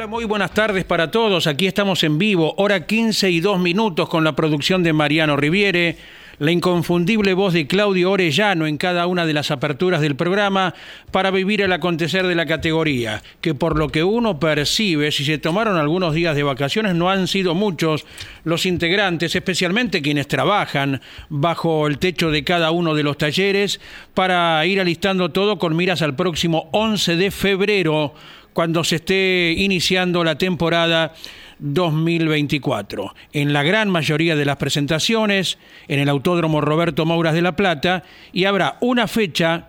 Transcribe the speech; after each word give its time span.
Hola, 0.00 0.06
muy 0.06 0.24
buenas 0.24 0.54
tardes 0.54 0.86
para 0.86 1.10
todos. 1.10 1.46
Aquí 1.46 1.66
estamos 1.66 2.02
en 2.04 2.16
vivo, 2.16 2.54
hora 2.56 2.86
15 2.86 3.30
y 3.30 3.40
2 3.40 3.60
minutos 3.60 4.08
con 4.08 4.24
la 4.24 4.34
producción 4.34 4.82
de 4.82 4.94
Mariano 4.94 5.36
Riviere, 5.36 5.98
la 6.38 6.52
inconfundible 6.52 7.34
voz 7.34 7.52
de 7.52 7.66
Claudio 7.66 8.10
Orellano 8.12 8.66
en 8.66 8.78
cada 8.78 9.06
una 9.06 9.26
de 9.26 9.34
las 9.34 9.50
aperturas 9.50 10.00
del 10.00 10.16
programa 10.16 10.74
para 11.10 11.30
vivir 11.30 11.60
el 11.60 11.70
acontecer 11.74 12.26
de 12.26 12.34
la 12.34 12.46
categoría, 12.46 13.22
que 13.42 13.54
por 13.54 13.76
lo 13.78 13.90
que 13.90 14.02
uno 14.02 14.40
percibe, 14.40 15.12
si 15.12 15.26
se 15.26 15.36
tomaron 15.36 15.76
algunos 15.76 16.14
días 16.14 16.34
de 16.34 16.44
vacaciones, 16.44 16.94
no 16.94 17.10
han 17.10 17.28
sido 17.28 17.54
muchos 17.54 18.06
los 18.44 18.64
integrantes, 18.64 19.36
especialmente 19.36 20.00
quienes 20.00 20.28
trabajan 20.28 21.02
bajo 21.28 21.86
el 21.86 21.98
techo 21.98 22.30
de 22.30 22.42
cada 22.42 22.70
uno 22.70 22.94
de 22.94 23.02
los 23.02 23.18
talleres, 23.18 23.82
para 24.14 24.64
ir 24.64 24.80
alistando 24.80 25.30
todo 25.30 25.58
con 25.58 25.76
miras 25.76 26.00
al 26.00 26.16
próximo 26.16 26.70
11 26.72 27.16
de 27.16 27.30
febrero 27.30 28.14
cuando 28.52 28.84
se 28.84 28.96
esté 28.96 29.54
iniciando 29.56 30.24
la 30.24 30.36
temporada 30.36 31.14
2024. 31.58 33.14
En 33.32 33.52
la 33.52 33.62
gran 33.62 33.90
mayoría 33.90 34.36
de 34.36 34.44
las 34.44 34.56
presentaciones, 34.56 35.58
en 35.88 36.00
el 36.00 36.08
Autódromo 36.08 36.60
Roberto 36.60 37.06
Mouras 37.06 37.34
de 37.34 37.42
La 37.42 37.56
Plata, 37.56 38.02
y 38.32 38.44
habrá 38.44 38.76
una 38.80 39.06
fecha 39.06 39.66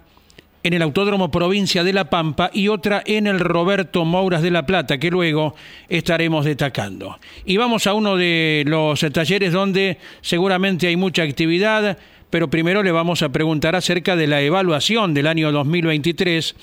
en 0.64 0.74
el 0.74 0.82
Autódromo 0.82 1.32
Provincia 1.32 1.84
de 1.84 1.94
La 1.94 2.10
Pampa 2.10 2.52
y 2.54 2.68
otra 2.68 3.02
en 3.06 3.28
el 3.28 3.40
Roberto 3.40 4.06
Mouras 4.06 4.42
de 4.42 4.52
La 4.52 4.66
Plata, 4.66 4.98
que 5.00 5.10
luego 5.10 5.56
estaremos 5.90 6.46
destacando. 6.46 7.20
Y 7.46 7.58
vamos 7.58 7.88
a 7.88 7.94
uno 7.94 8.16
de 8.16 8.64
los 8.68 9.00
talleres 9.12 9.54
donde 9.54 9.98
seguramente 10.22 10.88
hay 10.88 10.96
mucha 10.96 11.24
actividad, 11.24 11.98
pero 12.32 12.50
primero 12.50 12.82
le 12.82 12.92
vamos 12.92 13.22
a 13.22 13.30
preguntar 13.30 13.76
acerca 13.76 14.16
de 14.16 14.26
la 14.26 14.42
evaluación 14.42 15.14
del 15.14 15.28
año 15.28 15.52
2023 15.52 16.56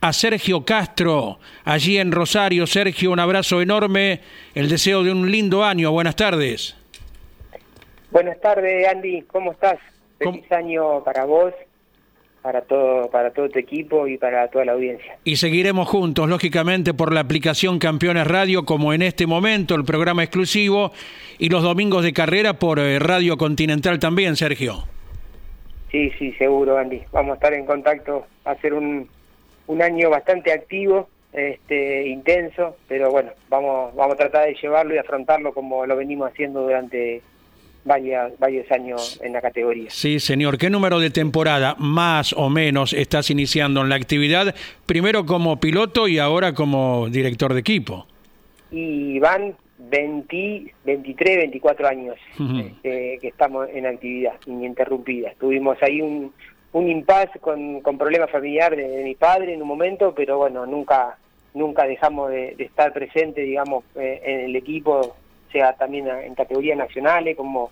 a 0.00 0.12
Sergio 0.12 0.64
Castro, 0.64 1.38
allí 1.64 1.96
en 1.96 2.10
Rosario. 2.10 2.66
Sergio, 2.66 3.12
un 3.12 3.20
abrazo 3.20 3.62
enorme, 3.62 4.20
el 4.54 4.68
deseo 4.68 5.04
de 5.04 5.12
un 5.12 5.30
lindo 5.30 5.64
año. 5.64 5.92
Buenas 5.92 6.16
tardes. 6.16 6.76
Buenas 8.10 8.38
tardes, 8.40 8.86
Andy. 8.88 9.22
¿Cómo 9.22 9.52
estás? 9.52 9.78
Feliz 10.18 10.50
año 10.50 11.02
para 11.04 11.24
vos, 11.24 11.54
para 12.42 12.62
todo, 12.62 13.08
para 13.08 13.32
todo 13.32 13.48
tu 13.48 13.60
equipo 13.60 14.08
y 14.08 14.18
para 14.18 14.48
toda 14.48 14.64
la 14.64 14.72
audiencia. 14.72 15.16
Y 15.22 15.36
seguiremos 15.36 15.88
juntos, 15.88 16.28
lógicamente, 16.28 16.94
por 16.94 17.14
la 17.14 17.20
aplicación 17.20 17.78
Campeones 17.78 18.26
Radio, 18.26 18.64
como 18.64 18.92
en 18.92 19.02
este 19.02 19.28
momento, 19.28 19.76
el 19.76 19.84
programa 19.84 20.24
exclusivo, 20.24 20.92
y 21.38 21.48
los 21.48 21.62
domingos 21.62 22.02
de 22.02 22.12
carrera 22.12 22.58
por 22.58 22.80
eh, 22.80 22.98
Radio 22.98 23.36
Continental 23.36 24.00
también, 24.00 24.34
Sergio. 24.34 24.84
Sí, 25.92 26.10
sí, 26.18 26.32
seguro, 26.32 26.78
Andy. 26.78 27.02
Vamos 27.12 27.32
a 27.32 27.34
estar 27.34 27.52
en 27.52 27.66
contacto, 27.66 28.26
a 28.46 28.52
hacer 28.52 28.72
un, 28.72 29.08
un 29.66 29.82
año 29.82 30.08
bastante 30.08 30.50
activo, 30.50 31.08
este, 31.34 32.08
intenso, 32.08 32.76
pero 32.88 33.10
bueno, 33.10 33.32
vamos, 33.50 33.94
vamos 33.94 34.14
a 34.14 34.16
tratar 34.16 34.46
de 34.46 34.54
llevarlo 34.54 34.94
y 34.94 34.98
afrontarlo 34.98 35.52
como 35.52 35.84
lo 35.84 35.94
venimos 35.94 36.30
haciendo 36.30 36.62
durante 36.62 37.20
varias, 37.84 38.38
varios 38.38 38.70
años 38.70 39.20
en 39.22 39.34
la 39.34 39.42
categoría. 39.42 39.90
Sí, 39.90 40.18
señor. 40.18 40.56
¿Qué 40.56 40.70
número 40.70 40.98
de 40.98 41.10
temporada 41.10 41.74
más 41.78 42.32
o 42.32 42.48
menos 42.48 42.94
estás 42.94 43.28
iniciando 43.30 43.82
en 43.82 43.90
la 43.90 43.96
actividad? 43.96 44.54
Primero 44.86 45.26
como 45.26 45.60
piloto 45.60 46.08
y 46.08 46.18
ahora 46.18 46.54
como 46.54 47.08
director 47.10 47.52
de 47.52 47.60
equipo. 47.60 48.06
Y 48.70 49.18
van 49.18 49.54
20, 49.92 50.72
23, 50.86 51.36
24 51.36 51.86
años 51.86 52.16
este, 52.32 53.18
que 53.20 53.28
estamos 53.28 53.68
en 53.70 53.84
actividad 53.86 54.32
ininterrumpida. 54.46 55.34
Tuvimos 55.38 55.76
ahí 55.82 56.00
un, 56.00 56.32
un 56.72 56.88
impasse 56.88 57.38
con, 57.38 57.82
con 57.82 57.98
problemas 57.98 58.30
familiares 58.30 58.90
de, 58.90 59.04
mi 59.04 59.14
padre 59.14 59.52
en 59.52 59.60
un 59.60 59.68
momento, 59.68 60.14
pero 60.14 60.38
bueno, 60.38 60.64
nunca 60.66 61.18
nunca 61.54 61.84
dejamos 61.84 62.30
de, 62.30 62.56
estar 62.58 62.94
presente, 62.94 63.42
digamos, 63.42 63.84
eh, 63.94 64.22
en 64.24 64.40
el 64.46 64.56
equipo, 64.56 65.14
sea 65.52 65.74
también 65.74 66.08
en 66.08 66.34
categorías 66.34 66.78
nacionales 66.78 67.36
como 67.36 67.70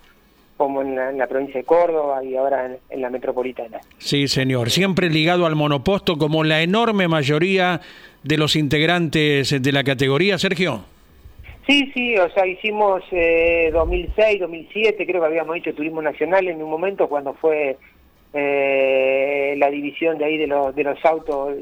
como 0.57 0.83
en 0.83 1.17
la, 1.17 1.25
provincia 1.25 1.59
de 1.59 1.63
Córdoba 1.63 2.23
y 2.23 2.35
ahora 2.35 2.67
en, 2.67 2.77
en, 2.91 3.01
la 3.01 3.09
metropolitana. 3.09 3.79
Sí, 3.97 4.27
señor. 4.27 4.69
Siempre 4.69 5.09
ligado 5.09 5.47
al 5.47 5.55
monoposto 5.55 6.19
como 6.19 6.43
la 6.43 6.61
enorme 6.61 7.07
mayoría 7.07 7.81
de 8.21 8.37
los 8.37 8.55
integrantes 8.55 9.59
de 9.59 9.71
la 9.71 9.83
categoría, 9.83 10.37
Sergio. 10.37 10.83
Sí, 11.71 11.89
sí, 11.93 12.17
o 12.17 12.29
sea, 12.31 12.45
hicimos 12.45 13.01
eh, 13.11 13.69
2006, 13.71 14.41
2007, 14.41 15.05
creo 15.05 15.21
que 15.21 15.27
habíamos 15.27 15.55
hecho 15.55 15.73
turismo 15.73 16.01
nacional 16.01 16.45
en 16.49 16.61
un 16.61 16.69
momento 16.69 17.07
cuando 17.07 17.33
fue 17.33 17.77
eh, 18.33 19.55
la 19.57 19.69
división 19.69 20.17
de 20.17 20.25
ahí 20.25 20.37
de 20.37 20.47
los, 20.47 20.75
de 20.75 20.83
los 20.83 21.05
autos 21.05 21.55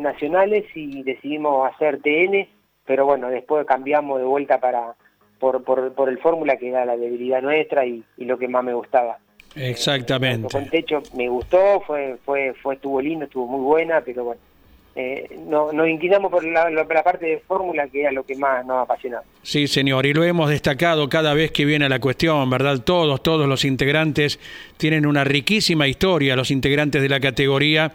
nacionales 0.00 0.64
y 0.74 1.04
decidimos 1.04 1.72
hacer 1.72 2.02
TN, 2.02 2.48
pero 2.84 3.06
bueno, 3.06 3.30
después 3.30 3.64
cambiamos 3.64 4.18
de 4.18 4.24
vuelta 4.24 4.58
para 4.58 4.96
por, 5.38 5.62
por, 5.62 5.92
por 5.92 6.08
el 6.08 6.18
fórmula 6.18 6.56
que 6.56 6.70
era 6.70 6.84
la 6.84 6.96
debilidad 6.96 7.40
nuestra 7.40 7.86
y, 7.86 8.02
y 8.16 8.24
lo 8.24 8.36
que 8.36 8.48
más 8.48 8.64
me 8.64 8.74
gustaba. 8.74 9.18
Exactamente. 9.54 10.48
con 10.50 10.68
techo 10.68 11.00
me 11.16 11.28
gustó, 11.28 11.80
fue, 11.86 12.16
fue, 12.24 12.54
fue, 12.54 12.74
estuvo 12.74 13.00
lindo, 13.00 13.26
estuvo 13.26 13.46
muy 13.46 13.60
buena, 13.60 14.00
pero 14.00 14.24
bueno, 14.24 14.40
eh, 14.96 15.36
no, 15.46 15.72
nos 15.72 15.88
inclinamos 15.88 16.30
por 16.30 16.44
la, 16.44 17.02
parte 17.02 17.26
de 17.26 17.38
fórmula 17.40 17.88
que 17.88 18.02
era 18.02 18.12
lo 18.12 18.24
que 18.24 18.36
más 18.36 18.64
nos 18.64 18.84
apasionaba. 18.84 19.24
Sí, 19.42 19.66
señor, 19.66 20.06
y 20.06 20.14
lo 20.14 20.22
hemos 20.22 20.48
destacado 20.48 21.08
cada 21.08 21.34
vez 21.34 21.50
que 21.50 21.64
viene 21.64 21.88
la 21.88 21.98
cuestión, 21.98 22.48
¿verdad? 22.48 22.78
Todos, 22.84 23.22
todos 23.22 23.48
los 23.48 23.64
integrantes 23.64 24.38
tienen 24.76 25.04
una 25.06 25.24
riquísima 25.24 25.88
historia, 25.88 26.36
los 26.36 26.50
integrantes 26.52 27.02
de 27.02 27.08
la 27.08 27.18
categoría 27.18 27.92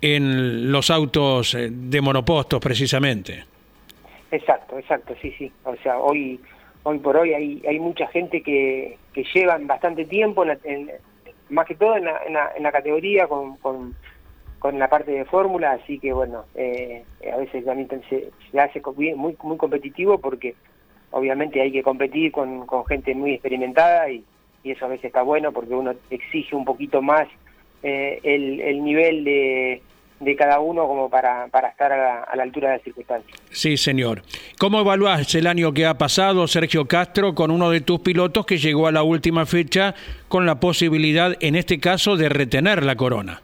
en 0.00 0.72
los 0.72 0.90
autos 0.90 1.54
eh, 1.54 1.68
de 1.70 2.00
monopostos, 2.00 2.60
precisamente. 2.60 3.44
Exacto, 4.30 4.78
exacto, 4.78 5.14
sí, 5.20 5.34
sí. 5.36 5.52
O 5.64 5.76
sea, 5.76 5.98
hoy 5.98 6.40
hoy 6.84 6.98
por 6.98 7.16
hoy 7.16 7.34
hay, 7.34 7.62
hay 7.68 7.78
mucha 7.78 8.06
gente 8.08 8.42
que, 8.42 8.96
que 9.12 9.24
llevan 9.34 9.66
bastante 9.66 10.06
tiempo, 10.06 10.44
en 10.64 10.90
más 11.50 11.66
que 11.66 11.74
todo 11.74 11.96
en 11.96 12.04
la, 12.04 12.20
en 12.56 12.62
la, 12.62 12.72
categoría, 12.72 13.26
con 13.26 13.56
con 13.56 13.94
la 14.78 14.88
parte 14.88 15.12
de 15.12 15.24
fórmula, 15.24 15.72
así 15.72 15.98
que 15.98 16.12
bueno, 16.12 16.44
eh, 16.54 17.04
a 17.32 17.36
veces 17.36 17.64
también 17.64 17.88
se, 18.08 18.30
se, 18.50 18.60
hace 18.60 18.82
muy, 19.14 19.36
muy 19.42 19.56
competitivo 19.56 20.18
porque 20.18 20.54
obviamente 21.10 21.60
hay 21.60 21.72
que 21.72 21.82
competir 21.82 22.32
con, 22.32 22.66
con 22.66 22.84
gente 22.86 23.14
muy 23.14 23.34
experimentada 23.34 24.10
y, 24.10 24.24
eso 24.64 24.84
a 24.84 24.88
veces 24.88 25.06
está 25.06 25.22
bueno 25.22 25.50
porque 25.50 25.72
uno 25.72 25.94
exige 26.10 26.54
un 26.54 26.66
poquito 26.66 27.00
más 27.00 27.26
eh, 27.82 28.20
el, 28.22 28.60
el, 28.60 28.84
nivel 28.84 29.24
de, 29.24 29.80
de, 30.20 30.36
cada 30.36 30.60
uno 30.60 30.86
como 30.86 31.08
para, 31.08 31.46
para 31.46 31.68
estar 31.68 31.90
a 31.90 31.96
la, 31.96 32.22
a 32.24 32.36
la, 32.36 32.42
altura 32.42 32.68
de 32.68 32.74
las 32.74 32.84
circunstancias. 32.84 33.40
Sí, 33.50 33.78
señor. 33.78 34.20
¿Cómo 34.58 34.80
evaluás 34.80 35.34
el 35.34 35.46
año 35.46 35.72
que 35.72 35.86
ha 35.86 35.96
pasado, 35.96 36.46
Sergio 36.46 36.86
Castro, 36.86 37.34
con 37.34 37.50
uno 37.50 37.70
de 37.70 37.80
tus 37.80 38.00
pilotos 38.00 38.44
que 38.44 38.58
llegó 38.58 38.88
a 38.88 38.92
la 38.92 39.02
última 39.02 39.46
fecha 39.46 39.94
con 40.28 40.44
la 40.44 40.60
posibilidad, 40.60 41.34
en 41.40 41.56
este 41.56 41.80
caso, 41.80 42.18
de 42.18 42.28
retener 42.28 42.84
la 42.84 42.96
corona? 42.96 43.40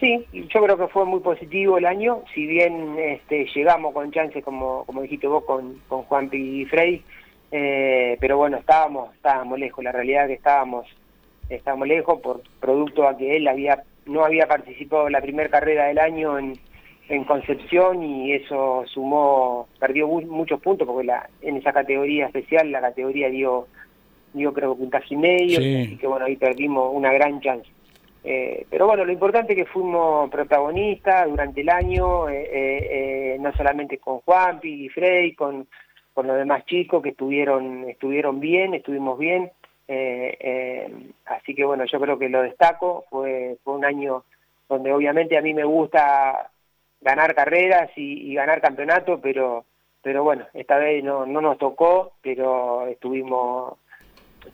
Sí, 0.00 0.26
yo 0.32 0.62
creo 0.62 0.78
que 0.78 0.88
fue 0.88 1.04
muy 1.04 1.20
positivo 1.20 1.76
el 1.76 1.84
año, 1.84 2.22
si 2.34 2.46
bien 2.46 2.96
este, 2.98 3.44
llegamos 3.54 3.92
con 3.92 4.10
chances, 4.10 4.42
como, 4.42 4.84
como 4.86 5.02
dijiste 5.02 5.26
vos, 5.26 5.44
con, 5.44 5.78
con 5.88 6.04
Juan 6.04 6.30
y 6.32 6.64
Frey, 6.64 7.04
eh, 7.52 8.16
pero 8.18 8.38
bueno, 8.38 8.56
estábamos, 8.56 9.14
estábamos 9.14 9.58
lejos, 9.58 9.84
la 9.84 9.92
realidad 9.92 10.24
es 10.24 10.28
que 10.28 10.34
estábamos, 10.34 10.86
estábamos 11.50 11.86
lejos 11.86 12.18
por 12.20 12.42
producto 12.60 13.06
a 13.06 13.16
que 13.16 13.36
él 13.36 13.46
había 13.46 13.84
no 14.06 14.24
había 14.24 14.46
participado 14.46 15.06
en 15.06 15.12
la 15.12 15.20
primera 15.20 15.50
carrera 15.50 15.86
del 15.86 15.98
año 15.98 16.38
en, 16.38 16.58
en 17.08 17.24
Concepción 17.24 18.02
y 18.02 18.32
eso 18.32 18.84
sumó, 18.86 19.68
perdió 19.78 20.08
muchos 20.08 20.60
puntos 20.60 20.86
porque 20.86 21.06
la, 21.06 21.28
en 21.42 21.56
esa 21.56 21.72
categoría 21.72 22.26
especial 22.26 22.72
la 22.72 22.80
categoría 22.80 23.28
dio, 23.28 23.68
dio 24.32 24.52
creo 24.52 24.74
que 24.74 24.80
puntaje 24.80 25.14
y 25.14 25.16
medio, 25.16 25.60
y 25.60 25.96
que 25.96 26.06
bueno, 26.06 26.24
ahí 26.24 26.36
perdimos 26.36 26.90
una 26.92 27.12
gran 27.12 27.40
chance. 27.40 27.68
Eh, 28.22 28.66
pero 28.68 28.86
bueno, 28.86 29.04
lo 29.04 29.12
importante 29.12 29.54
es 29.54 29.58
que 29.58 29.72
fuimos 29.72 30.30
protagonistas 30.30 31.28
durante 31.28 31.62
el 31.62 31.70
año, 31.70 32.28
eh, 32.28 32.48
eh, 32.52 33.36
no 33.40 33.52
solamente 33.54 33.98
con 33.98 34.20
Juanpi 34.20 34.84
y 34.84 34.88
Frey, 34.90 35.34
con, 35.34 35.66
con 36.12 36.26
los 36.26 36.36
demás 36.36 36.66
chicos 36.66 37.02
que 37.02 37.10
estuvieron, 37.10 37.88
estuvieron 37.88 38.40
bien, 38.40 38.74
estuvimos 38.74 39.18
bien. 39.18 39.50
así 41.24 41.54
que 41.54 41.64
bueno, 41.64 41.84
yo 41.86 42.00
creo 42.00 42.18
que 42.18 42.28
lo 42.28 42.42
destaco, 42.42 43.04
fue, 43.10 43.56
fue 43.64 43.74
un 43.74 43.84
año 43.84 44.24
donde 44.68 44.92
obviamente 44.92 45.36
a 45.36 45.42
mí 45.42 45.54
me 45.54 45.64
gusta 45.64 46.50
ganar 47.00 47.34
carreras 47.34 47.90
y, 47.96 48.34
ganar 48.34 48.60
campeonato, 48.60 49.20
pero 49.20 49.64
pero 50.02 50.24
bueno, 50.24 50.46
esta 50.54 50.78
vez 50.78 51.04
no, 51.04 51.26
no 51.26 51.42
nos 51.42 51.58
tocó, 51.58 52.12
pero 52.22 52.86
estuvimos 52.86 53.74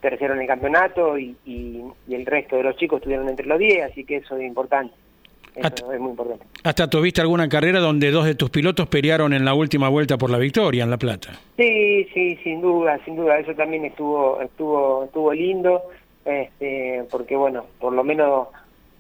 tercero 0.01 0.35
en 0.35 0.41
el 0.41 0.47
campeonato 0.47 1.19
y, 1.19 1.37
y, 1.45 1.83
el 2.09 2.27
resto 2.27 2.57
de 2.57 2.63
los 2.63 2.77
chicos 2.77 2.99
estuvieron 2.99 3.29
entre 3.29 3.47
los 3.47 3.59
10, 3.59 3.91
así 3.91 4.05
que 4.05 4.17
eso 4.17 4.37
es 4.37 4.45
importante. 4.45 4.95
Eso 5.55 5.91
es 5.91 5.99
muy 5.99 6.11
importante. 6.11 6.45
¿Hasta 6.65 6.91
tuviste 6.91 7.23
alguna 7.23 7.49
carrera 7.49 7.81
donde 7.81 8.11
dos 8.11 8.27
de 8.27 8.35
tus 8.35 8.51
pilotos 8.51 8.89
pelearon 8.89 9.33
en 9.33 9.45
la 9.45 9.55
última 9.55 9.89
vuelta 9.89 10.19
por 10.19 10.29
la 10.29 10.37
victoria 10.37 10.85
en 10.85 10.91
La 10.91 10.99
Plata? 10.99 11.33
Sí, 11.57 12.07
sí, 12.13 12.37
sin 12.45 12.61
duda, 12.61 13.01
sin 13.07 13.17
duda. 13.17 13.39
Eso 13.39 13.55
también 13.55 13.87
estuvo 13.87 14.39
estuvo 14.43 15.05
estuvo 15.05 15.33
lindo, 15.33 15.83
este, 16.27 17.05
porque 17.11 17.37
bueno, 17.37 17.65
por 17.81 17.95
lo 17.95 18.05
menos 18.05 18.49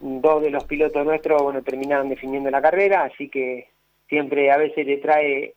dos 0.00 0.42
de 0.42 0.50
los 0.50 0.64
pilotos 0.64 1.04
nuestros 1.04 1.42
bueno 1.42 1.60
terminaron 1.60 2.08
definiendo 2.08 2.50
la 2.50 2.62
carrera, 2.62 3.04
así 3.04 3.28
que 3.28 3.68
siempre 4.08 4.50
a 4.50 4.56
veces 4.56 4.86
le 4.86 4.96
trae 4.96 5.54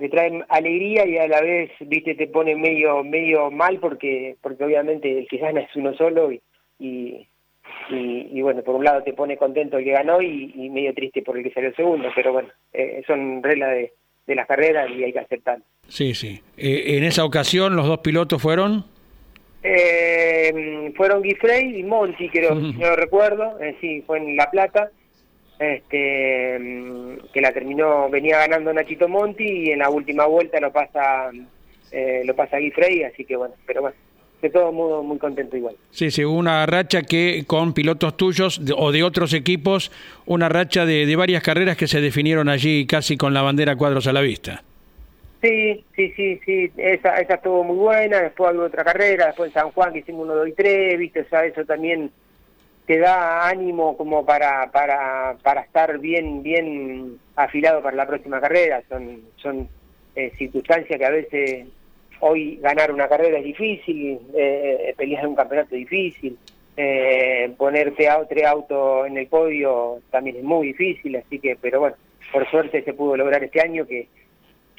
le 0.00 0.08
trae 0.08 0.42
alegría 0.48 1.06
y 1.06 1.18
a 1.18 1.28
la 1.28 1.42
vez 1.42 1.70
viste 1.80 2.14
te 2.14 2.26
pone 2.26 2.56
medio 2.56 3.04
medio 3.04 3.50
mal 3.50 3.78
porque 3.78 4.36
porque 4.40 4.64
obviamente 4.64 5.18
el 5.18 5.28
que 5.28 5.36
gana 5.36 5.60
es 5.60 5.76
uno 5.76 5.94
solo 5.94 6.32
y, 6.32 6.40
y, 6.78 7.28
y, 7.90 8.40
bueno 8.40 8.62
por 8.62 8.76
un 8.76 8.84
lado 8.84 9.02
te 9.02 9.12
pone 9.12 9.36
contento 9.36 9.76
el 9.76 9.84
que 9.84 9.92
ganó 9.92 10.22
y, 10.22 10.70
medio 10.70 10.94
triste 10.94 11.22
por 11.22 11.36
el 11.36 11.44
que 11.44 11.52
salió 11.52 11.72
segundo 11.74 12.08
pero 12.14 12.32
bueno 12.32 12.48
eh, 12.72 13.02
son 13.06 13.42
reglas 13.42 13.70
de, 13.72 13.92
de 14.26 14.34
las 14.34 14.46
carreras 14.46 14.90
y 14.90 15.04
hay 15.04 15.12
que 15.12 15.18
aceptarlo 15.18 15.64
sí 15.86 16.14
sí. 16.14 16.40
Eh, 16.56 16.96
en 16.96 17.04
esa 17.04 17.24
ocasión 17.24 17.76
los 17.76 17.86
dos 17.86 17.98
pilotos 17.98 18.40
fueron 18.40 18.84
eh, 19.62 20.90
fueron 20.96 21.20
Guifrey 21.20 21.80
y 21.80 21.82
Monti, 21.82 22.30
creo, 22.30 22.54
no 22.54 22.96
recuerdo, 22.96 23.60
eh, 23.60 23.76
sí, 23.78 24.02
fue 24.06 24.16
en 24.16 24.34
La 24.34 24.50
Plata, 24.50 24.90
este, 25.60 26.58
mm, 26.58 27.32
que 27.32 27.40
la 27.40 27.52
terminó, 27.52 28.08
venía 28.08 28.38
ganando 28.38 28.72
Nachito 28.72 29.08
Monti 29.08 29.44
y 29.44 29.70
en 29.70 29.80
la 29.80 29.90
última 29.90 30.24
vuelta 30.26 30.58
lo 30.58 30.72
pasa, 30.72 31.30
eh, 31.92 32.22
lo 32.24 32.34
pasa 32.34 32.56
Guifrey, 32.56 33.02
así 33.04 33.26
que 33.26 33.36
bueno, 33.36 33.54
pero 33.66 33.82
bueno, 33.82 33.96
de 34.40 34.48
todo 34.48 34.72
modo 34.72 35.02
muy 35.02 35.18
contento 35.18 35.58
igual. 35.58 35.76
Sí, 35.90 36.10
sí, 36.10 36.24
una 36.24 36.64
racha 36.64 37.02
que 37.02 37.44
con 37.46 37.74
pilotos 37.74 38.16
tuyos 38.16 38.60
o 38.74 38.90
de 38.90 39.02
otros 39.02 39.34
equipos, 39.34 39.92
una 40.24 40.48
racha 40.48 40.86
de, 40.86 41.04
de 41.04 41.16
varias 41.16 41.42
carreras 41.42 41.76
que 41.76 41.86
se 41.86 42.00
definieron 42.00 42.48
allí 42.48 42.86
casi 42.86 43.18
con 43.18 43.34
la 43.34 43.42
bandera 43.42 43.76
cuadros 43.76 44.06
a 44.06 44.14
la 44.14 44.22
vista. 44.22 44.62
Sí, 45.42 45.84
sí, 45.94 46.12
sí, 46.16 46.40
sí, 46.44 46.70
esa, 46.78 47.16
esa 47.16 47.34
estuvo 47.34 47.64
muy 47.64 47.76
buena, 47.76 48.20
después 48.20 48.50
había 48.50 48.62
otra 48.62 48.84
carrera, 48.84 49.26
después 49.26 49.48
en 49.48 49.54
San 49.54 49.70
Juan 49.72 49.92
que 49.92 50.00
hicimos 50.00 50.24
uno, 50.24 50.34
dos 50.34 50.48
y 50.48 50.52
tres, 50.52 50.98
viste, 50.98 51.20
o 51.20 51.28
sea, 51.28 51.44
eso 51.44 51.64
también 51.64 52.10
te 52.90 52.98
da 52.98 53.46
ánimo 53.48 53.96
como 53.96 54.26
para, 54.26 54.68
para, 54.72 55.36
para 55.44 55.60
estar 55.60 55.96
bien, 56.00 56.42
bien 56.42 57.20
afilado 57.36 57.80
para 57.80 57.94
la 57.94 58.04
próxima 58.04 58.40
carrera, 58.40 58.82
son, 58.88 59.20
son 59.36 59.68
eh, 60.16 60.32
circunstancias 60.36 60.98
que 60.98 61.06
a 61.06 61.10
veces 61.10 61.68
hoy 62.18 62.56
ganar 62.56 62.90
una 62.90 63.06
carrera 63.08 63.38
es 63.38 63.44
difícil, 63.44 64.18
eh, 64.36 64.92
pelear 64.96 65.24
un 65.28 65.36
campeonato 65.36 65.76
es 65.76 65.88
difícil, 65.88 66.36
eh, 66.76 67.52
ponerte 67.56 68.08
a 68.08 68.18
otro 68.18 68.48
auto 68.48 69.06
en 69.06 69.18
el 69.18 69.28
podio 69.28 70.00
también 70.10 70.38
es 70.38 70.42
muy 70.42 70.66
difícil, 70.66 71.14
así 71.14 71.38
que, 71.38 71.54
pero 71.62 71.78
bueno, 71.78 71.94
por 72.32 72.50
suerte 72.50 72.82
se 72.82 72.92
pudo 72.92 73.16
lograr 73.16 73.44
este 73.44 73.60
año 73.60 73.86
que 73.86 74.08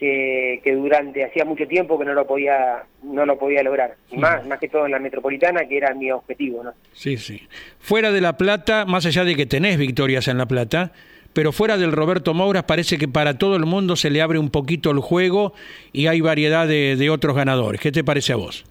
que, 0.01 0.73
durante 0.75 1.23
hacía 1.23 1.45
mucho 1.45 1.67
tiempo 1.67 1.99
que 1.99 2.05
no 2.05 2.13
lo 2.13 2.25
podía 2.25 2.83
no 3.03 3.25
lo 3.25 3.37
podía 3.37 3.61
lograr. 3.61 3.95
Más 4.17 4.45
más 4.47 4.59
que 4.59 4.67
todo 4.67 4.85
en 4.85 4.91
la 4.91 4.99
metropolitana 4.99 5.65
que 5.65 5.77
era 5.77 5.93
mi 5.93 6.11
objetivo 6.11 6.63
no 6.63 6.73
sí 6.93 7.17
sí. 7.17 7.47
Fuera 7.79 8.11
de 8.11 8.19
la 8.19 8.35
plata 8.35 8.85
más 8.85 9.05
allá 9.05 9.23
de 9.23 9.35
que 9.35 9.45
tenés 9.45 9.77
victorias 9.77 10.27
en 10.27 10.39
la 10.39 10.47
plata 10.47 10.91
pero 11.33 11.51
fuera 11.51 11.77
del 11.77 11.91
Roberto 11.91 12.33
Mouras 12.33 12.63
parece 12.63 12.97
que 12.97 13.07
para 13.07 13.37
todo 13.37 13.55
el 13.55 13.65
mundo 13.65 13.95
se 13.95 14.09
le 14.09 14.21
abre 14.21 14.39
un 14.39 14.49
poquito 14.49 14.89
el 14.89 14.99
juego 14.99 15.53
y 15.93 16.07
hay 16.07 16.19
variedad 16.19 16.67
de, 16.67 17.09
otros 17.09 17.35
ganadores. 17.35 17.79
Qué 17.79 17.91
te 17.91 18.03
parece 18.03 18.33
a 18.33 18.37
vos 18.37 18.65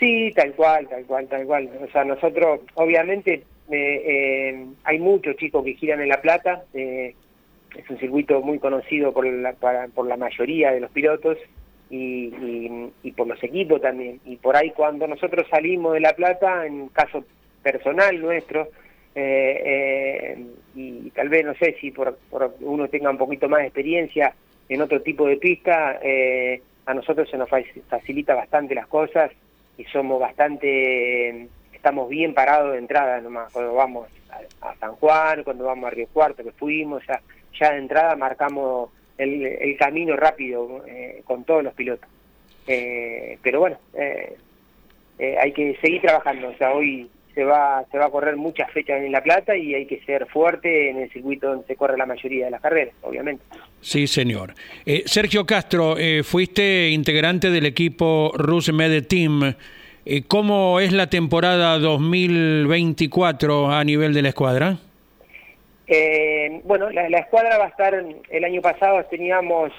sí 0.00 0.32
tal 0.34 0.52
cual 0.54 0.88
tal 0.88 1.04
cual 1.04 1.28
tal 1.28 1.46
cual. 1.46 1.70
O 1.80 1.92
sea 1.92 2.04
nosotros 2.04 2.60
obviamente 2.74 3.44
eh, 3.70 4.02
eh, 4.04 4.66
hay 4.82 4.98
muchos 4.98 5.36
chicos 5.36 5.64
que 5.64 5.74
giran 5.74 6.00
en 6.00 6.08
la 6.08 6.20
plata 6.20 6.64
eh, 6.74 7.14
es 7.76 7.88
un 7.88 7.98
circuito 7.98 8.40
muy 8.42 8.58
conocido 8.58 9.12
por 9.12 9.26
la, 9.26 9.52
por 9.52 10.06
la 10.06 10.16
mayoría 10.16 10.72
de 10.72 10.80
los 10.80 10.90
pilotos 10.90 11.38
y, 11.90 12.90
y, 13.02 13.12
por 13.12 13.26
los 13.26 13.42
equipos 13.42 13.80
también. 13.80 14.20
Y 14.24 14.36
por 14.36 14.56
ahí 14.56 14.70
cuando 14.70 15.06
nosotros 15.06 15.46
salimos 15.50 15.92
de 15.92 16.00
La 16.00 16.14
Plata, 16.14 16.66
en 16.66 16.88
caso 16.88 17.24
personal 17.62 18.20
nuestro, 18.20 18.68
eh, 19.14 19.62
eh, 19.64 20.46
y 20.74 21.10
tal 21.10 21.28
vez 21.28 21.44
no 21.44 21.54
sé 21.54 21.76
si 21.80 21.90
por, 21.90 22.18
uno 22.60 22.88
tenga 22.88 23.10
un 23.10 23.18
poquito 23.18 23.48
más 23.48 23.60
de 23.60 23.66
experiencia 23.66 24.34
en 24.68 24.80
otro 24.80 25.02
tipo 25.02 25.26
de 25.26 25.36
pista, 25.36 25.98
eh, 26.02 26.62
a 26.86 26.94
nosotros 26.94 27.28
se 27.28 27.36
nos 27.36 27.48
facilita 27.50 28.34
bastante 28.34 28.74
las 28.74 28.86
cosas 28.86 29.30
y 29.76 29.84
somos 29.84 30.18
bastante, 30.18 31.46
estamos 31.72 32.08
bien 32.08 32.32
parados 32.32 32.72
de 32.72 32.78
entrada 32.78 33.20
nomás, 33.20 33.52
cuando 33.52 33.74
vamos 33.74 34.08
a, 34.62 34.74
San 34.76 34.92
Juan, 34.92 35.44
cuando 35.44 35.64
vamos 35.64 35.86
a 35.86 35.90
Río 35.90 36.08
Cuarto, 36.10 36.42
que 36.42 36.52
fuimos, 36.52 37.02
ya 37.06 37.20
ya 37.58 37.72
de 37.72 37.78
entrada 37.78 38.16
marcamos 38.16 38.90
el, 39.18 39.76
camino 39.78 40.16
rápido 40.16 40.84
eh, 40.86 41.22
con 41.24 41.44
todos 41.44 41.62
los 41.62 41.74
pilotos. 41.74 42.08
Eh, 42.66 43.38
pero 43.42 43.60
bueno, 43.60 43.78
eh, 43.94 44.36
hay 45.40 45.52
que 45.52 45.76
seguir 45.80 46.02
trabajando. 46.02 46.48
O 46.48 46.56
sea, 46.56 46.72
hoy 46.72 47.08
se 47.34 47.44
va, 47.44 47.84
se 47.90 47.98
va 47.98 48.06
a 48.06 48.10
correr 48.10 48.36
muchas 48.36 48.70
fechas 48.72 49.02
en 49.02 49.12
La 49.12 49.22
Plata 49.22 49.56
y 49.56 49.74
hay 49.74 49.86
que 49.86 50.00
ser 50.04 50.26
fuerte 50.26 50.90
en 50.90 50.98
el 50.98 51.10
circuito 51.10 51.48
donde 51.48 51.66
se 51.66 51.76
corre 51.76 51.96
la 51.96 52.06
mayoría 52.06 52.46
de 52.46 52.50
las 52.50 52.60
carreras, 52.60 52.94
obviamente. 53.02 53.42
Sí, 53.80 54.06
señor. 54.06 54.54
Sergio 55.06 55.46
Castro, 55.46 55.96
fuiste 56.24 56.90
integrante 56.90 57.50
del 57.50 57.66
equipo 57.66 58.32
Rus 58.34 58.72
Med 58.72 59.06
Team. 59.06 59.54
¿Cómo 60.28 60.80
es 60.80 60.92
la 60.92 61.08
temporada 61.08 61.78
2024 61.78 63.72
a 63.72 63.82
nivel 63.84 64.12
de 64.12 64.22
la 64.22 64.28
escuadra? 64.28 64.78
Eh, 65.86 66.60
bueno, 66.64 66.90
la, 66.90 67.18
escuadra 67.18 67.58
va 67.58 67.64
a 67.64 67.68
estar, 67.68 67.94
el 67.94 68.44
año 68.44 68.62
pasado 68.62 69.04
teníamos, 69.06 69.72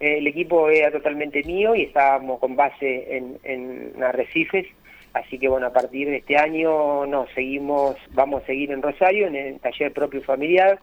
eh, 0.00 0.18
el 0.18 0.26
equipo 0.26 0.68
era 0.68 0.90
totalmente 0.90 1.42
mío 1.44 1.74
y 1.74 1.82
estábamos 1.82 2.40
con 2.40 2.56
base 2.56 3.16
en, 3.16 3.38
en 3.44 4.02
Arrecifes, 4.02 4.66
así 5.12 5.38
que 5.38 5.48
bueno, 5.48 5.66
a 5.66 5.72
partir 5.72 6.08
de 6.08 6.16
este 6.16 6.36
año 6.36 7.06
nos 7.06 7.30
seguimos, 7.32 7.96
vamos 8.12 8.42
a 8.42 8.46
seguir 8.46 8.72
en 8.72 8.82
Rosario, 8.82 9.26
en 9.26 9.36
el 9.36 9.60
taller 9.60 9.92
propio 9.92 10.22
familiar 10.22 10.80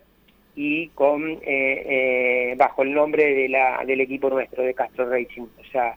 y 0.56 0.90
con 0.90 1.32
eh, 1.32 1.42
eh, 1.44 2.56
bajo 2.58 2.84
el 2.84 2.94
nombre 2.94 3.34
de 3.34 3.50
la, 3.50 3.84
del 3.86 4.02
equipo 4.02 4.30
nuestro, 4.30 4.64
de 4.64 4.74
Castro 4.74 5.10
Racing. 5.10 5.44
O 5.44 5.72
sea, 5.72 5.96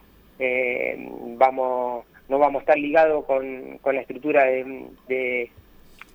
vamos, 1.37 2.04
no 2.28 2.38
vamos 2.38 2.61
a 2.61 2.62
estar 2.62 2.78
ligados 2.78 3.25
con, 3.26 3.78
con 3.78 3.94
la 3.94 4.00
estructura 4.00 4.44
de 4.44 5.50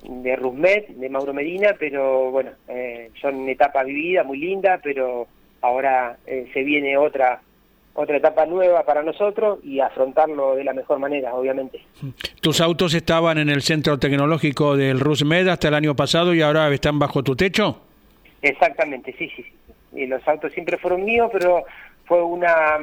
Rusmet, 0.03 0.87
de 0.89 1.09
Mauro 1.09 1.33
Medina, 1.33 1.75
pero 1.77 2.31
bueno, 2.31 2.51
eh, 2.67 3.11
son 3.19 3.47
etapas 3.49 3.85
vividas, 3.85 4.25
muy 4.25 4.37
lindas, 4.37 4.79
pero 4.83 5.27
ahora 5.61 6.17
eh, 6.25 6.47
se 6.53 6.63
viene 6.63 6.97
otra 6.97 7.41
otra 7.99 8.17
etapa 8.17 8.45
nueva 8.45 8.83
para 8.83 9.01
nosotros 9.01 9.57
y 9.63 9.79
afrontarlo 9.79 10.55
de 10.55 10.63
la 10.63 10.71
mejor 10.71 10.99
manera, 10.99 11.33
obviamente. 11.33 11.81
¿Tus 12.41 12.61
autos 12.61 12.93
estaban 12.93 13.39
en 13.39 13.49
el 13.49 13.63
centro 13.63 13.97
tecnológico 13.97 14.77
del 14.77 14.99
Rusmed 14.99 15.47
hasta 15.47 15.69
el 15.69 15.73
año 15.73 15.95
pasado 15.95 16.35
y 16.35 16.43
ahora 16.43 16.69
están 16.69 16.99
bajo 16.99 17.23
tu 17.23 17.35
techo? 17.35 17.81
Exactamente, 18.43 19.15
sí, 19.17 19.31
sí, 19.35 19.41
sí. 19.41 19.99
Y 19.99 20.05
los 20.05 20.25
autos 20.27 20.53
siempre 20.53 20.77
fueron 20.77 21.05
míos, 21.05 21.31
pero 21.33 21.65
fue 22.05 22.23
una, 22.23 22.77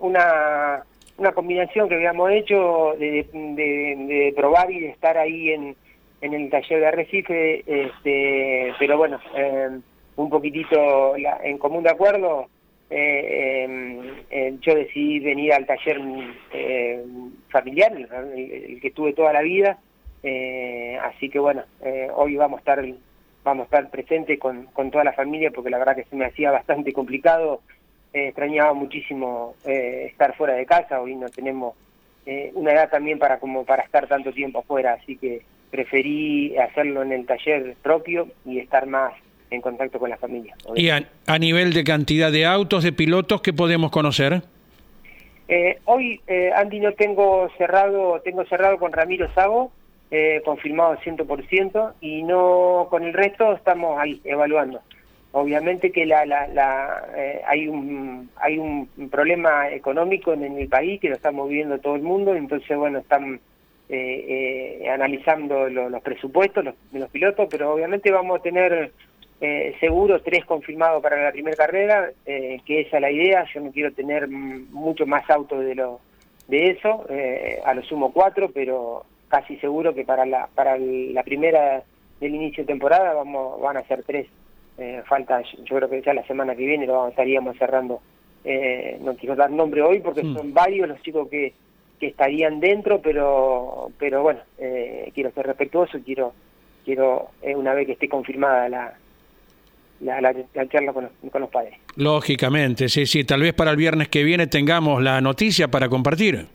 una, 0.00 0.82
una 1.16 1.32
combinación 1.32 1.88
que 1.88 1.94
habíamos 1.94 2.30
hecho 2.32 2.92
de, 2.98 3.26
de 3.32 4.34
probar 4.36 4.70
y 4.70 4.80
de 4.80 4.88
estar 4.90 5.16
ahí 5.16 5.48
en, 5.48 5.76
en 6.20 6.34
el 6.34 6.50
taller 6.50 6.80
de 6.80 6.86
Arrecife, 6.86 7.64
este, 7.66 8.74
pero 8.78 8.96
bueno, 8.96 9.20
em, 9.34 9.82
un 10.16 10.30
poquitito 10.30 11.14
en 11.16 11.58
común 11.58 11.84
de 11.84 11.90
acuerdo, 11.90 12.48
eh, 12.90 13.64
em, 13.64 14.00
em, 14.30 14.60
yo 14.60 14.74
decidí 14.74 15.20
venir 15.20 15.52
al 15.52 15.66
taller 15.66 16.00
familiar, 17.50 17.92
el, 18.34 18.80
que 18.80 18.88
estuve 18.88 19.12
toda 19.12 19.32
la 19.32 19.42
vida, 19.42 19.78
eh, 20.22 20.98
así 21.02 21.28
que 21.28 21.38
bueno, 21.38 21.62
eh, 21.82 22.08
hoy 22.14 22.36
vamos 22.36 22.58
a 22.58 22.60
estar 22.60 22.84
vamos 23.44 23.62
a 23.62 23.64
estar 23.66 23.90
presentes 23.90 24.38
con, 24.38 24.66
con 24.66 24.90
toda 24.90 25.04
la 25.04 25.12
familia 25.12 25.50
porque 25.50 25.70
la 25.70 25.78
verdad 25.78 25.96
que 25.96 26.04
se 26.04 26.16
me 26.16 26.26
hacía 26.26 26.50
bastante 26.50 26.92
complicado, 26.92 27.62
extrañaba 28.12 28.74
muchísimo 28.74 29.54
estar 29.64 30.34
fuera 30.36 30.54
de 30.54 30.66
casa, 30.66 31.00
hoy 31.00 31.14
no 31.14 31.28
tenemos 31.28 31.74
una 32.54 32.72
edad 32.72 32.90
también 32.90 33.18
para 33.18 33.38
como 33.38 33.64
para 33.64 33.84
estar 33.84 34.06
tanto 34.06 34.32
tiempo 34.32 34.58
afuera, 34.58 34.94
así 34.94 35.16
que 35.16 35.42
preferí 35.70 36.56
hacerlo 36.56 37.02
en 37.02 37.12
el 37.12 37.26
taller 37.26 37.76
propio 37.82 38.28
y 38.44 38.58
estar 38.58 38.86
más 38.86 39.12
en 39.50 39.60
contacto 39.60 39.98
con 39.98 40.10
la 40.10 40.16
familia. 40.16 40.54
¿Y 40.74 40.90
a, 40.90 41.38
nivel 41.38 41.72
de 41.72 41.84
cantidad 41.84 42.30
de 42.30 42.44
autos, 42.44 42.84
de 42.84 42.92
pilotos, 42.92 43.40
qué 43.40 43.52
podemos 43.52 43.90
conocer? 43.90 44.42
Eh, 45.48 45.78
hoy, 45.86 46.20
eh, 46.26 46.50
Andy, 46.54 46.80
no 46.80 46.92
tengo 46.92 47.48
cerrado, 47.56 48.20
tengo 48.22 48.44
cerrado 48.44 48.78
con 48.78 48.92
Ramiro 48.92 49.32
Sago, 49.32 49.72
eh, 50.10 50.40
confirmado 50.44 50.96
100% 50.96 51.94
y 52.00 52.22
no 52.22 52.86
con 52.90 53.04
el 53.04 53.12
resto 53.12 53.52
estamos 53.52 53.98
ahí 53.98 54.20
evaluando. 54.24 54.80
Obviamente 55.32 55.92
que 55.92 56.06
la, 56.06 56.24
la, 56.24 57.04
eh, 57.14 57.42
hay 57.46 57.68
un 57.68 58.30
hay 58.36 58.58
un 58.58 58.88
problema 59.10 59.68
económico 59.68 60.32
en, 60.32 60.44
el 60.44 60.68
país 60.68 60.98
que 61.00 61.10
lo 61.10 61.16
estamos 61.16 61.46
viviendo 61.48 61.78
todo 61.78 61.96
el 61.96 62.02
mundo, 62.02 62.34
entonces 62.34 62.74
bueno 62.76 63.00
están 63.00 63.40
eh, 63.88 64.80
eh, 64.82 64.90
analizando 64.90 65.68
los 65.68 66.02
presupuestos 66.02 66.64
los, 66.64 66.74
de 66.92 66.98
los 66.98 67.10
pilotos, 67.10 67.48
pero 67.50 67.72
obviamente 67.72 68.10
vamos 68.10 68.38
a 68.38 68.42
tener 68.42 68.92
eh, 69.40 69.76
seguro 69.80 70.20
tres 70.20 70.44
confirmados 70.44 71.02
para 71.02 71.22
la 71.22 71.32
primera 71.32 71.56
carrera, 71.56 72.10
eh, 72.26 72.60
que 72.66 72.80
esa 72.80 72.96
es 72.96 73.02
la 73.02 73.10
idea, 73.10 73.46
yo 73.54 73.60
no 73.60 73.70
quiero 73.70 73.92
tener 73.92 74.28
mucho 74.28 75.06
más 75.06 75.28
autos 75.30 75.64
de 75.64 75.74
lo 75.74 76.00
de 76.48 76.70
eso, 76.70 77.06
eh, 77.08 77.60
a 77.64 77.74
lo 77.74 77.82
sumo 77.82 78.12
cuatro, 78.12 78.50
pero 78.52 79.04
casi 79.28 79.56
seguro 79.58 79.94
que 79.94 80.04
para 80.04 80.24
la 80.26 80.48
para 80.54 80.76
la 80.78 81.22
primera 81.22 81.82
del 82.20 82.34
inicio 82.34 82.64
de 82.64 82.68
temporada 82.68 83.12
vamos 83.14 83.60
van 83.60 83.76
a 83.76 83.84
ser 83.84 84.02
tres. 84.02 84.26
Eh, 84.78 85.02
falta, 85.06 85.42
yo 85.42 85.76
creo 85.76 85.90
que 85.90 86.02
ya 86.02 86.14
la 86.14 86.26
semana 86.26 86.54
que 86.54 86.64
viene 86.64 86.86
lo 86.86 87.08
estaríamos 87.08 87.56
cerrando. 87.58 88.00
Eh, 88.44 88.98
no 89.02 89.14
quiero 89.16 89.34
dar 89.34 89.50
nombre 89.50 89.82
hoy 89.82 90.00
porque 90.00 90.22
mm. 90.22 90.36
son 90.36 90.54
varios 90.54 90.88
los 90.88 91.02
chicos 91.02 91.28
que, 91.28 91.52
que 91.98 92.06
estarían 92.06 92.60
dentro, 92.60 93.00
pero 93.00 93.90
pero 93.98 94.22
bueno, 94.22 94.40
eh, 94.58 95.10
quiero 95.14 95.30
ser 95.32 95.46
respetuoso, 95.46 95.98
quiero 96.04 96.32
quiero 96.84 97.30
eh, 97.42 97.54
una 97.54 97.74
vez 97.74 97.86
que 97.86 97.92
esté 97.92 98.08
confirmada 98.08 98.68
la, 98.68 98.94
la, 100.00 100.20
la, 100.20 100.68
charla 100.68 100.92
con 100.92 101.04
los, 101.04 101.12
con 101.30 101.40
los, 101.40 101.50
padres. 101.50 101.74
Lógicamente, 101.96 102.88
sí, 102.88 103.06
sí. 103.06 103.24
Tal 103.24 103.42
vez 103.42 103.52
para 103.52 103.70
el 103.70 103.76
viernes 103.76 104.08
que 104.08 104.22
viene 104.22 104.46
tengamos 104.46 105.02
la 105.02 105.20
noticia 105.20 105.68
para 105.68 105.88
compartir. 105.88 106.46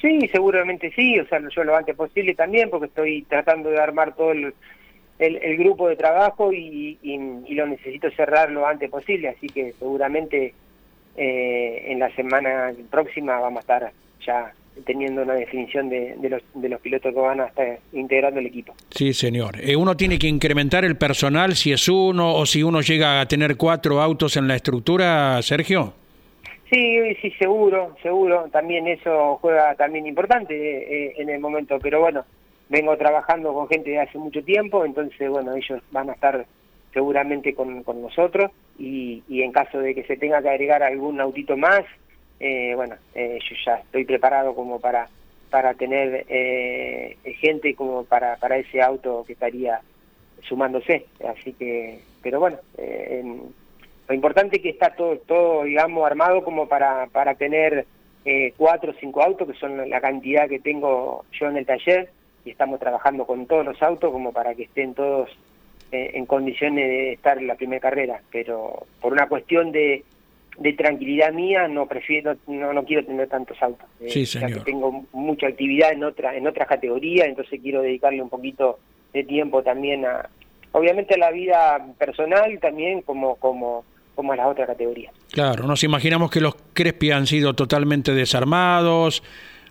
Sí, 0.00 0.28
seguramente 0.32 0.90
sí. 0.92 1.18
O 1.20 1.26
sea, 1.26 1.40
yo 1.54 1.64
lo 1.64 1.76
antes 1.76 1.94
posible 1.94 2.34
también, 2.34 2.70
porque 2.70 2.86
estoy 2.86 3.22
tratando 3.22 3.70
de 3.70 3.78
armar 3.78 4.14
todo 4.16 4.32
el, 4.32 4.54
el, 5.18 5.36
el 5.36 5.56
grupo 5.58 5.88
de 5.88 5.96
trabajo 5.96 6.52
y, 6.52 6.98
y, 7.02 7.20
y, 7.46 7.54
lo 7.54 7.66
necesito 7.66 8.10
cerrar 8.12 8.50
lo 8.50 8.66
antes 8.66 8.90
posible. 8.90 9.28
Así 9.28 9.46
que 9.46 9.72
seguramente 9.78 10.54
eh, 11.16 11.84
en 11.88 11.98
la 11.98 12.10
semana 12.14 12.72
próxima 12.90 13.38
vamos 13.38 13.58
a 13.58 13.60
estar 13.60 13.92
ya 14.24 14.52
teniendo 14.84 15.22
una 15.22 15.34
definición 15.34 15.88
de, 15.88 16.16
de, 16.16 16.28
los, 16.28 16.42
de 16.54 16.68
los 16.68 16.80
pilotos 16.80 17.12
que 17.12 17.20
van 17.20 17.40
a 17.40 17.46
estar 17.46 17.78
integrando 17.92 18.40
el 18.40 18.46
equipo. 18.46 18.74
Sí, 18.90 19.12
señor. 19.12 19.60
Eh, 19.60 19.76
¿Uno 19.76 19.96
tiene 19.96 20.18
que 20.18 20.26
incrementar 20.26 20.84
el 20.84 20.96
personal 20.96 21.54
si 21.54 21.72
es 21.72 21.88
uno 21.88 22.34
o 22.34 22.46
si 22.46 22.62
uno 22.62 22.80
llega 22.80 23.20
a 23.20 23.26
tener 23.26 23.56
cuatro 23.56 24.00
autos 24.00 24.36
en 24.36 24.48
la 24.48 24.56
estructura, 24.56 25.40
Sergio? 25.42 25.94
Sí, 26.70 26.98
sí, 27.20 27.30
seguro, 27.32 27.96
seguro. 28.02 28.48
También 28.52 28.86
eso 28.86 29.38
juega 29.40 29.74
también 29.74 30.06
importante 30.06 30.54
eh, 30.54 31.14
en 31.18 31.28
el 31.28 31.40
momento, 31.40 31.78
pero 31.82 32.00
bueno, 32.00 32.24
vengo 32.68 32.96
trabajando 32.96 33.52
con 33.52 33.68
gente 33.68 33.90
de 33.90 33.98
hace 33.98 34.16
mucho 34.18 34.42
tiempo, 34.44 34.84
entonces, 34.84 35.28
bueno, 35.28 35.54
ellos 35.56 35.82
van 35.90 36.10
a 36.10 36.12
estar 36.12 36.46
seguramente 36.92 37.54
con, 37.54 37.82
con 37.82 38.00
nosotros 38.00 38.52
y, 38.78 39.22
y 39.28 39.42
en 39.42 39.52
caso 39.52 39.80
de 39.80 39.94
que 39.94 40.04
se 40.04 40.16
tenga 40.16 40.40
que 40.40 40.48
agregar 40.48 40.82
algún 40.82 41.20
autito 41.20 41.56
más, 41.56 41.82
eh, 42.40 42.72
bueno, 42.74 42.96
eh, 43.14 43.38
yo 43.48 43.56
ya 43.64 43.76
estoy 43.76 44.04
preparado 44.04 44.54
como 44.54 44.80
para 44.80 45.08
para 45.50 45.74
tener 45.74 46.26
eh, 46.28 47.16
gente 47.40 47.74
como 47.74 48.04
para 48.04 48.36
para 48.36 48.56
ese 48.56 48.80
auto 48.80 49.24
que 49.26 49.34
estaría 49.34 49.80
sumándose, 50.42 51.06
así 51.28 51.52
que, 51.52 52.00
pero 52.22 52.40
bueno, 52.40 52.58
eh, 52.78 53.22
lo 54.08 54.14
importante 54.14 54.56
es 54.56 54.62
que 54.62 54.70
está 54.70 54.94
todo 54.94 55.18
todo 55.18 55.64
digamos 55.64 56.04
armado 56.06 56.42
como 56.42 56.66
para 56.68 57.06
para 57.06 57.34
tener 57.34 57.86
eh, 58.24 58.52
cuatro 58.56 58.92
o 58.92 58.94
cinco 59.00 59.22
autos 59.22 59.48
que 59.48 59.58
son 59.58 59.88
la 59.88 60.00
cantidad 60.00 60.48
que 60.48 60.60
tengo 60.60 61.24
yo 61.32 61.46
en 61.48 61.56
el 61.56 61.66
taller. 61.66 62.10
Y 62.44 62.50
estamos 62.50 62.80
trabajando 62.80 63.26
con 63.26 63.46
todos 63.46 63.64
los 63.66 63.82
autos 63.82 64.10
como 64.12 64.32
para 64.32 64.54
que 64.54 64.62
estén 64.64 64.94
todos 64.94 65.28
eh, 65.92 66.12
en 66.14 66.24
condiciones 66.26 66.88
de 66.88 67.12
estar 67.12 67.36
en 67.36 67.46
la 67.46 67.54
primera 67.54 67.80
carrera, 67.80 68.22
pero 68.32 68.86
por 69.00 69.12
una 69.12 69.28
cuestión 69.28 69.72
de 69.72 70.04
de 70.60 70.74
tranquilidad 70.74 71.32
mía 71.32 71.66
no 71.68 71.86
prefiero 71.86 72.36
no, 72.46 72.72
no 72.72 72.84
quiero 72.84 73.04
tener 73.04 73.28
tantos 73.28 73.60
autos. 73.62 73.88
Eh, 73.98 74.10
sí, 74.10 74.26
señor. 74.26 74.50
Ya 74.50 74.56
que 74.56 74.64
tengo 74.64 75.06
mucha 75.12 75.46
actividad 75.48 75.92
en 75.92 76.04
otra 76.04 76.36
en 76.36 76.46
otras 76.46 76.68
categorías 76.68 77.26
entonces 77.26 77.58
quiero 77.62 77.80
dedicarle 77.80 78.22
un 78.22 78.28
poquito 78.28 78.78
de 79.14 79.24
tiempo 79.24 79.62
también 79.62 80.04
a 80.04 80.28
obviamente 80.72 81.14
a 81.14 81.18
la 81.18 81.30
vida 81.30 81.86
personal 81.98 82.58
también 82.60 83.00
como 83.00 83.36
como 83.36 83.84
como 84.14 84.34
a 84.34 84.36
las 84.36 84.48
otras 84.48 84.66
categorías. 84.66 85.14
Claro 85.32 85.66
nos 85.66 85.82
imaginamos 85.82 86.30
que 86.30 86.42
los 86.42 86.54
Crespi 86.74 87.10
han 87.10 87.26
sido 87.26 87.54
totalmente 87.54 88.12
desarmados 88.12 89.22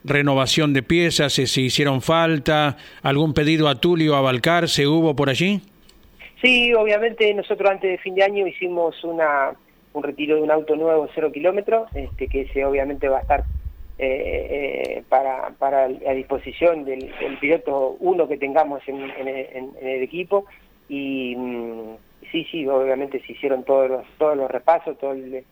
renovación 0.03 0.74
de 0.74 0.81
piezas 0.81 1.34
si 1.34 1.62
hicieron 1.62 2.01
falta 2.01 2.77
algún 3.03 3.36
pedido 3.36 3.67
a 3.67 3.75
Tulio 3.75 4.15
a 4.15 4.22
Balcar 4.22 4.67
se 4.67 4.88
hubo 4.88 5.15
por 5.15 5.29
allí. 5.29 5.62
Sí 6.41 6.74
obviamente 6.74 7.31
nosotros 7.36 7.69
antes 7.69 7.91
de 7.91 8.00
fin 8.00 8.15
de 8.15 8.24
año 8.24 8.48
hicimos 8.48 9.03
una 9.03 9.51
un 9.93 10.03
retiro 10.03 10.36
de 10.36 10.41
un 10.41 10.51
auto 10.51 10.75
nuevo 10.75 11.08
cero 11.15 11.31
kilómetros, 11.31 11.89
este, 11.96 12.27
que 12.27 12.41
ese 12.41 12.65
obviamente 12.65 13.08
va 13.08 13.19
a 13.19 13.22
estar 13.22 13.43
eh, 13.98 14.48
eh, 14.98 15.03
para, 15.10 15.50
para 15.58 15.84
a 15.84 16.13
disposición 16.13 16.86
del, 16.86 17.12
piloto 17.41 17.98
uno 18.00 18.27
que 18.27 18.38
tengamos 18.38 18.81
en, 18.88 18.98
el 19.00 20.01
equipo. 20.03 20.46
Y 20.88 21.36
mm, 21.36 21.96
sí, 22.31 22.46
sí, 22.51 22.67
obviamente 22.67 23.22
se 23.25 23.34
hicieron 23.34 23.63
todos 23.63 23.89
los, 23.89 24.05
todos 24.17 24.38
los 24.38 24.50
repasos, 24.50 24.98
todo 24.98 25.12
el, 25.12 25.43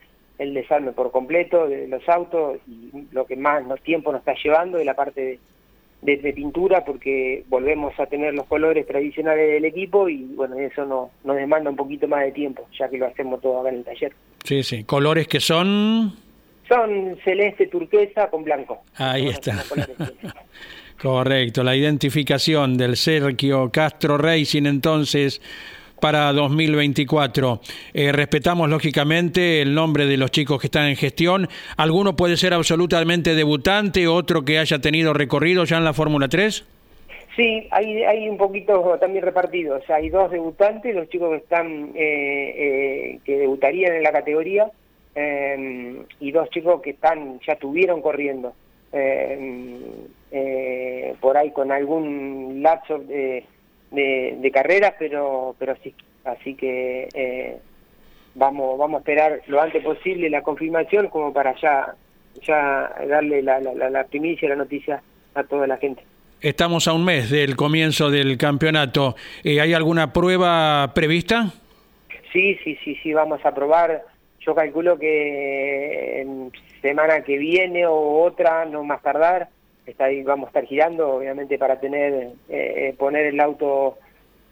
desarme 0.54 0.92
por 0.92 1.12
completo 1.12 1.68
de 1.68 1.88
los 1.88 2.08
autos 2.08 2.60
y 2.68 3.08
lo 3.12 3.26
que 3.26 3.36
más 3.36 3.66
nos 3.66 3.82
tiempo 3.82 4.12
nos 4.12 4.20
está 4.20 4.36
llevando 4.42 4.78
es 4.78 4.86
la 4.86 4.94
parte 4.94 5.22
de, 5.22 5.40
de, 6.02 6.18
de, 6.18 6.34
pintura 6.34 6.86
porque 6.86 7.44
volvemos 7.50 8.00
a 8.00 8.06
tener 8.06 8.34
los 8.34 8.46
colores 8.46 8.86
tradicionales 8.86 9.52
del 9.52 9.66
equipo 9.66 10.08
y 10.10 10.24
bueno, 10.36 10.56
eso 10.56 10.86
no, 10.86 11.12
nos 11.24 11.36
demanda 11.36 11.70
un 11.70 11.76
poquito 11.76 12.08
más 12.08 12.24
de 12.24 12.32
tiempo, 12.32 12.68
ya 12.78 12.90
que 12.90 12.98
lo 12.98 13.08
hacemos 13.08 13.42
todo 13.42 13.62
acá 13.62 13.70
en 13.70 13.76
el 13.76 13.84
taller. 13.84 14.14
Sí, 14.44 14.64
sí, 14.64 14.84
colores 14.84 15.28
que 15.28 15.40
son... 15.40 16.16
Son 16.68 17.18
celeste, 17.24 17.68
turquesa 17.68 18.30
con 18.30 18.44
blanco. 18.44 18.84
Ahí 18.96 19.30
está. 19.30 19.64
Correcto, 21.02 21.64
la 21.64 21.76
identificación 21.76 22.76
del 22.76 22.98
Sergio 22.98 23.70
Castro 23.72 24.18
Racing 24.18 24.66
entonces 24.66 25.42
para 26.00 26.32
2024. 26.34 27.60
Eh, 27.94 28.12
respetamos 28.12 28.70
lógicamente 28.70 29.62
el 29.62 29.74
nombre 29.74 30.06
de 30.06 30.18
los 30.18 30.32
chicos 30.32 30.60
que 30.60 30.68
están 30.68 30.88
en 30.88 30.96
gestión. 30.96 31.48
¿Alguno 31.78 32.16
puede 32.16 32.38
ser 32.38 32.54
absolutamente 32.54 33.36
debutante, 33.36 34.08
otro 34.08 34.44
que 34.44 34.60
haya 34.60 34.80
tenido 34.80 35.14
recorrido 35.14 35.64
ya 35.64 35.78
en 35.78 35.84
la 35.84 35.94
Fórmula 35.94 36.28
3? 36.28 36.66
Sí, 37.36 37.68
hay, 37.70 38.04
hay 38.04 38.30
un 38.30 38.38
poquito 38.38 38.98
también 39.00 39.24
repartido. 39.24 39.78
O 39.78 39.82
sea, 39.86 39.98
hay 39.98 40.10
dos 40.10 40.32
debutantes, 40.32 40.96
los 40.96 41.08
chicos 41.10 41.30
que 41.32 41.38
están 41.38 41.92
eh, 41.96 42.54
eh, 42.58 43.20
que 43.24 43.38
debutarían 43.38 43.94
en 43.94 44.04
la 44.04 44.12
categoría 44.12 44.72
eh, 45.14 46.04
y 46.20 46.32
dos 46.32 46.50
chicos 46.52 46.82
que 46.82 46.92
están 46.92 47.40
ya 47.46 47.54
estuvieron 47.54 48.02
corriendo 48.02 48.54
eh, 48.94 49.80
eh, 50.32 51.16
por 51.20 51.38
ahí 51.38 51.52
con 51.52 51.72
algún 51.72 52.60
lapso 52.62 53.00
de 53.00 53.44
de, 53.92 54.38
de 54.40 54.52
carreras, 54.52 54.94
pero 55.00 55.56
pero 55.60 55.76
sí. 55.84 55.94
Así 56.24 56.56
que 56.56 57.08
eh, 57.14 57.58
vamos 58.36 58.78
vamos 58.78 58.98
a 58.98 59.00
esperar 59.00 59.42
lo 59.48 59.62
antes 59.62 59.84
posible 59.84 60.30
la 60.30 60.42
confirmación 60.42 61.08
como 61.08 61.34
para 61.34 61.56
ya 61.60 61.96
ya 62.44 62.94
darle 63.08 63.42
la, 63.42 63.60
la, 63.60 63.90
la 63.90 64.04
primicia, 64.04 64.50
la 64.50 64.56
noticia 64.56 65.02
a 65.34 65.44
toda 65.44 65.68
la 65.68 65.78
gente. 65.78 66.04
Estamos 66.40 66.88
a 66.88 66.94
un 66.94 67.04
mes 67.04 67.32
del 67.32 67.56
comienzo 67.56 68.12
del 68.12 68.38
campeonato. 68.38 69.16
Eh, 69.44 69.60
¿Hay 69.60 69.74
alguna 69.74 70.14
prueba 70.14 70.92
prevista? 70.94 71.52
Sí, 72.32 72.56
sí, 72.64 72.78
sí, 72.84 72.96
sí, 73.02 73.14
vamos 73.14 73.44
a 73.44 73.56
probar. 73.56 74.04
Yo 74.42 74.54
calculo 74.54 75.00
que 75.00 76.22
en 76.22 76.52
semana 76.82 77.22
que 77.22 77.38
viene 77.38 77.88
o 77.88 78.22
otra, 78.22 78.66
no 78.66 78.84
más 78.84 79.02
tardar, 79.02 79.50
está 79.92 80.06
ahí, 80.06 80.24
vamos 80.24 80.48
a 80.48 80.50
estar 80.50 80.66
girando, 80.66 81.10
obviamente, 81.16 81.58
para 81.58 81.80
tener 81.80 82.14
eh, 82.14 82.30
eh, 82.50 82.96
poner 82.98 83.28
el 83.28 83.40
auto 83.40 83.98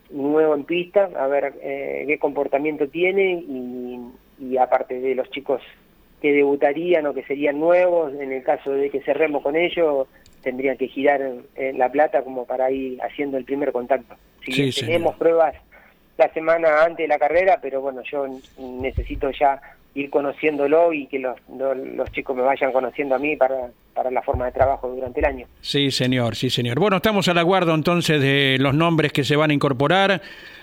nuevo 0.09 0.55
en 0.55 0.63
pista, 0.63 1.09
a 1.17 1.27
ver 1.27 1.53
eh, 1.61 2.05
qué 2.07 2.17
comportamiento 2.19 2.87
tiene 2.87 3.33
y, 3.33 3.99
y, 4.39 4.57
aparte 4.57 4.99
de 4.99 5.15
los 5.15 5.29
chicos 5.31 5.61
que 6.21 6.31
debutarían 6.31 7.05
o 7.07 7.13
que 7.13 7.23
serían 7.23 7.59
nuevos, 7.59 8.13
en 8.13 8.31
el 8.31 8.43
caso 8.43 8.71
de 8.71 8.89
que 8.89 9.01
cerremos 9.01 9.43
con 9.43 9.55
ellos, 9.55 10.07
tendrían 10.41 10.77
que 10.77 10.87
girar 10.87 11.21
en, 11.21 11.43
en 11.55 11.77
La 11.77 11.91
Plata 11.91 12.23
como 12.23 12.45
para 12.45 12.71
ir 12.71 13.01
haciendo 13.01 13.37
el 13.37 13.45
primer 13.45 13.71
contacto. 13.71 14.15
Si 14.45 14.71
sí, 14.71 14.81
tenemos 14.85 15.15
señor. 15.15 15.17
pruebas 15.17 15.55
la 16.17 16.31
semana 16.33 16.83
antes 16.83 17.03
de 17.03 17.07
la 17.07 17.19
carrera, 17.19 17.59
pero 17.61 17.81
bueno, 17.81 18.01
yo 18.09 18.25
necesito 18.57 19.31
ya 19.31 19.59
ir 19.95 20.09
conociéndolo 20.09 20.93
y 20.93 21.07
que 21.07 21.19
los, 21.19 21.37
los, 21.49 22.11
chicos 22.11 22.35
me 22.35 22.43
vayan 22.43 22.71
conociendo 22.71 23.15
a 23.15 23.17
mí 23.17 23.37
para, 23.37 23.71
para 23.93 24.11
la 24.11 24.21
forma 24.21 24.45
de 24.45 24.51
trabajo 24.51 24.89
durante 24.89 25.21
el 25.21 25.25
año. 25.25 25.47
Sí, 25.61 25.89
señor, 25.89 26.35
sí, 26.35 26.49
señor. 26.49 26.79
Bueno, 26.79 26.97
estamos 26.97 27.27
al 27.29 27.37
aguardo 27.37 27.73
entonces 27.73 28.21
de 28.21 28.57
los 28.59 28.75
nombres 28.75 29.13
que 29.13 29.23
se 29.23 29.37
van 29.37 29.51
a 29.51 29.53
incorporar 29.53 30.21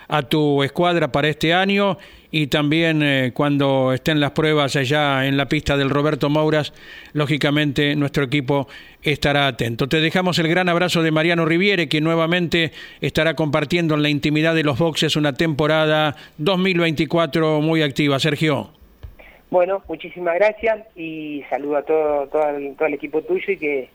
a 0.09 0.23
tu 0.23 0.63
escuadra 0.63 1.11
para 1.11 1.29
este 1.29 1.55
año 1.55 1.97
y 2.31 2.49
también 2.49 3.03
eh, 3.03 3.33
cuando 3.33 3.95
estén 3.95 4.21
las 4.21 4.33
pruebas 4.33 4.77
allá 4.77 5.27
en 5.27 5.39
la 5.39 5.49
pista 5.49 5.79
del 5.79 5.89
Roberto 5.89 6.29
Mouras, 6.29 6.75
lógicamente 7.15 7.97
nuestro 7.97 8.25
equipo 8.25 8.69
estará 9.03 9.47
atento. 9.47 9.89
Te 9.89 10.01
dejamos 10.01 10.39
el 10.39 10.49
gran 10.49 10.69
abrazo 10.69 11.03
de 11.03 11.11
Mariano 11.11 11.47
Riviere, 11.47 11.89
que 11.89 12.03
nuevamente 12.03 12.73
estará 13.01 13.35
compartiendo 13.35 13.95
en 13.95 14.03
la 14.03 14.11
intimidad 14.11 14.55
de 14.55 14.65
los 14.65 14.79
boxes 14.79 15.17
una 15.17 15.33
temporada 15.33 16.17
2024 16.37 17.63
muy 17.63 17.81
activa. 17.81 18.19
Sergio. 18.19 18.82
Bueno, 19.53 19.83
muchísimas 19.87 20.37
gracias 20.37 20.81
y 20.97 21.45
saludo 21.51 21.77
a 21.77 21.83
todo, 21.83 22.27
todo, 22.29 22.49
el, 22.57 22.75
todo 22.75 22.89
el 22.89 22.95
equipo 22.95 23.21
tuyo 23.21 23.53
y 23.53 23.59
que, 23.59 23.91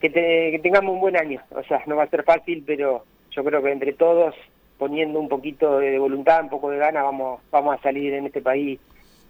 que, 0.00 0.60
tengamos 0.62 0.94
un 0.94 1.00
buen 1.00 1.16
año. 1.16 1.40
O 1.50 1.64
sea, 1.64 1.82
no 1.88 1.96
va 1.96 2.04
a 2.04 2.08
ser 2.10 2.22
fácil, 2.22 2.62
pero 2.64 3.04
yo 3.32 3.42
creo 3.42 3.60
que 3.60 3.72
entre 3.72 3.94
todos, 3.94 4.36
poniendo 4.78 5.18
un 5.18 5.28
poquito 5.28 5.80
de 5.80 5.98
voluntad, 5.98 6.44
un 6.44 6.48
poco 6.48 6.70
de 6.70 6.78
gana, 6.78 7.02
vamos, 7.02 7.40
vamos 7.50 7.76
a 7.76 7.82
salir 7.82 8.14
en 8.14 8.26
este 8.26 8.40
país 8.40 8.78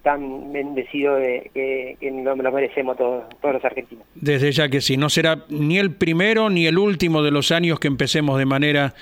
tan 0.02 0.52
bendecido 0.52 1.14
de, 1.14 1.50
que, 1.54 1.96
que 1.98 2.10
lo, 2.10 2.36
merecemos 2.36 2.98
todos, 2.98 3.24
todos 3.40 3.54
los 3.54 3.64
argentinos. 3.64 4.04
Desde 4.14 4.52
ya 4.52 4.68
que 4.68 4.82
sí, 4.82 4.98
no 4.98 5.08
será 5.08 5.46
ni 5.48 5.78
el 5.78 5.94
primero 5.94 6.50
ni 6.50 6.66
el 6.66 6.76
último 6.76 7.22
de 7.22 7.30
los 7.30 7.50
años 7.52 7.80
que 7.80 7.88
empecemos 7.88 8.38
de 8.38 8.44
manera 8.44 8.92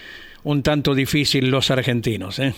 un 0.44 0.62
tanto 0.62 0.94
difícil 0.94 1.50
los 1.50 1.72
argentinos. 1.72 2.38
¿eh? 2.38 2.54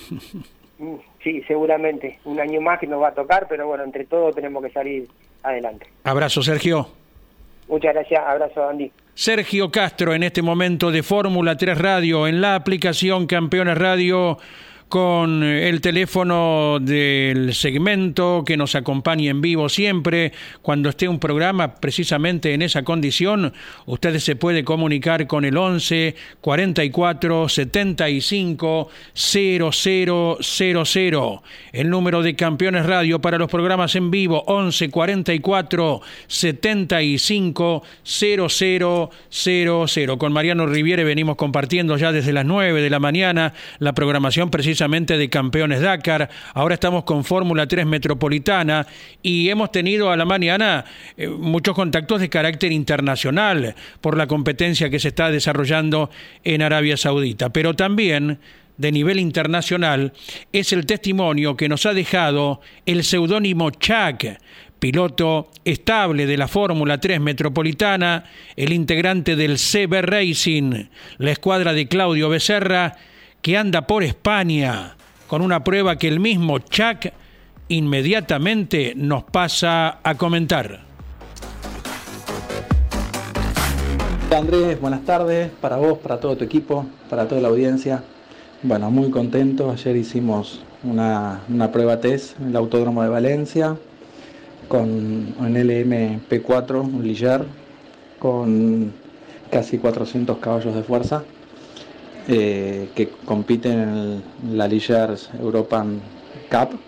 Sí, 1.25 1.43
seguramente. 1.49 2.19
Un 2.25 2.39
año 2.39 2.61
más 2.61 2.79
que 2.79 2.87
nos 2.87 3.03
va 3.03 3.09
a 3.09 3.15
tocar, 3.15 3.47
pero 3.49 3.67
bueno, 3.67 3.83
entre 3.83 4.05
todos 4.05 4.35
tenemos 4.35 4.63
que 4.63 4.71
salir 4.71 5.09
adelante. 5.43 5.87
Abrazo, 6.05 6.43
Sergio. 6.43 6.87
Muchas 7.67 7.95
gracias. 7.95 8.23
Abrazo, 8.25 8.69
Andy. 8.69 8.93
Sergio 9.15 9.71
Castro 9.71 10.13
en 10.13 10.23
este 10.23 10.43
momento 10.43 10.91
de 10.91 11.03
Fórmula 11.03 11.57
3 11.57 11.79
Radio 11.79 12.27
en 12.27 12.43
la 12.43 12.57
aplicación 12.57 13.27
Campeones 13.27 13.79
Radio 13.79 14.39
con 14.89 15.43
el 15.43 15.81
teléfono 15.81 16.79
del 16.81 17.55
segmento 17.55 18.45
que 18.47 18.57
nos 18.57 18.75
acompaña 18.75 19.31
en 19.31 19.41
vivo 19.41 19.69
siempre. 19.69 20.33
Cuando 20.63 20.89
esté 20.89 21.09
un 21.09 21.19
programa 21.19 21.77
precisamente 21.77 22.55
en 22.55 22.63
esa 22.63 22.83
condición, 22.83 23.53
usted 23.87 24.19
se 24.19 24.37
puede 24.37 24.65
comunicar 24.65 25.27
con 25.27 25.45
el 25.45 25.57
11 25.57 26.15
44 26.41 27.49
75 27.49 28.89
0000. 29.15 31.41
El 31.73 31.91
número 31.91 32.23
de 32.23 32.37
Campeones 32.37 32.87
Radio 32.87 33.21
para 33.21 33.39
los 33.39 33.51
programas 33.51 33.95
en 33.97 34.11
vivo 34.11 34.45
11 34.47 34.91
44 34.91 36.01
75 36.27 37.83
0000. 38.03 40.19
Con 40.19 40.33
Mariano 40.33 40.67
Riviere 40.67 41.05
venimos 41.05 41.37
compartiendo 41.37 41.97
ya 41.97 42.13
desde 42.13 42.33
las 42.33 42.45
9 42.45 42.83
de 42.83 42.91
la 42.91 43.01
mañana 43.01 43.55
la 43.79 43.95
programación 43.95 44.51
precisa 44.51 44.74
de 44.75 45.31
Campeones 45.31 45.81
Dakar, 45.81 46.29
ahora 46.53 46.75
estamos 46.75 47.05
con 47.05 47.23
Fórmula 47.23 47.69
3 47.69 47.87
Metropolitana 47.87 48.85
y 49.23 49.49
hemos 49.49 49.71
tenido 49.71 50.11
a 50.11 50.17
la 50.17 50.25
mañana 50.25 50.85
eh, 51.17 51.29
muchos 51.29 51.77
contactos 51.77 52.21
de 52.21 52.29
carácter 52.29 52.73
internacional 52.73 53.77
por 54.01 54.17
la 54.17 54.27
competencia 54.27 54.91
que 54.91 54.99
se 54.99 55.09
está 55.09 55.31
desarrollando 55.31 56.11
en 56.43 56.61
Arabia 56.61 56.97
Saudita, 56.97 57.51
pero 57.51 57.75
también 57.75 58.41
de 58.77 58.91
nivel 58.91 59.21
internacional 59.21 60.13
es 60.53 60.73
el 60.73 60.87
testimonio 60.87 61.57
que 61.57 61.69
nos 61.69 61.87
ha 61.87 61.95
dejado 61.95 62.61
el 62.85 63.05
seudónimo 63.05 63.71
Chuck, 63.71 64.25
piloto 64.81 65.51
estable 65.65 66.27
de 66.27 66.37
la 66.37 66.49
Fórmula 66.49 66.99
3 66.99 67.21
Metropolitana, 67.21 68.25
el 68.57 68.73
integrante 68.73 69.37
del 69.37 69.57
CB 69.57 70.03
Racing, 70.03 70.87
la 71.19 71.31
escuadra 71.31 71.73
de 71.73 71.87
Claudio 71.87 72.29
Becerra, 72.29 72.97
que 73.45 73.59
anda 73.59 73.87
por 73.87 74.03
España 74.03 74.97
con 75.27 75.43
una 75.43 75.63
prueba 75.63 75.97
que 75.97 76.09
el 76.09 76.19
mismo 76.19 76.61
Chuck 76.61 77.13
inmediatamente 77.69 78.95
nos 78.97 79.25
pasa 79.25 79.99
a 80.03 80.15
comentar. 80.15 80.81
Andrés, 84.35 84.81
buenas 84.81 85.05
tardes 85.05 85.51
para 85.61 85.77
vos, 85.77 85.99
para 85.99 86.19
todo 86.21 86.39
tu 86.39 86.45
equipo, 86.45 86.87
para 87.11 87.29
toda 87.29 87.43
la 87.43 87.49
audiencia. 87.49 88.03
Bueno, 88.63 88.91
muy 88.91 89.11
contento. 89.11 89.71
Ayer 89.71 89.95
hicimos 89.95 90.65
una, 90.83 91.43
prueba 91.71 92.01
test 92.01 92.41
en 92.41 92.49
el 92.49 92.57
Autódromo 92.57 93.03
de 93.03 93.11
Valencia 93.11 93.77
con 94.69 94.89
un 94.89 95.55
LMP4, 95.55 96.81
un 96.81 97.07
Ligier, 97.07 97.45
con 98.19 98.91
casi 99.51 99.77
400 99.77 100.39
caballos 100.39 100.75
de 100.75 100.83
fuerza. 100.83 101.25
Eh, 102.27 102.89
que 102.95 103.11
compiten 103.27 104.23
en 104.47 104.57
la 104.57 104.67
Ligiers 104.67 105.29
European 105.39 106.01
Cup. 106.51 106.79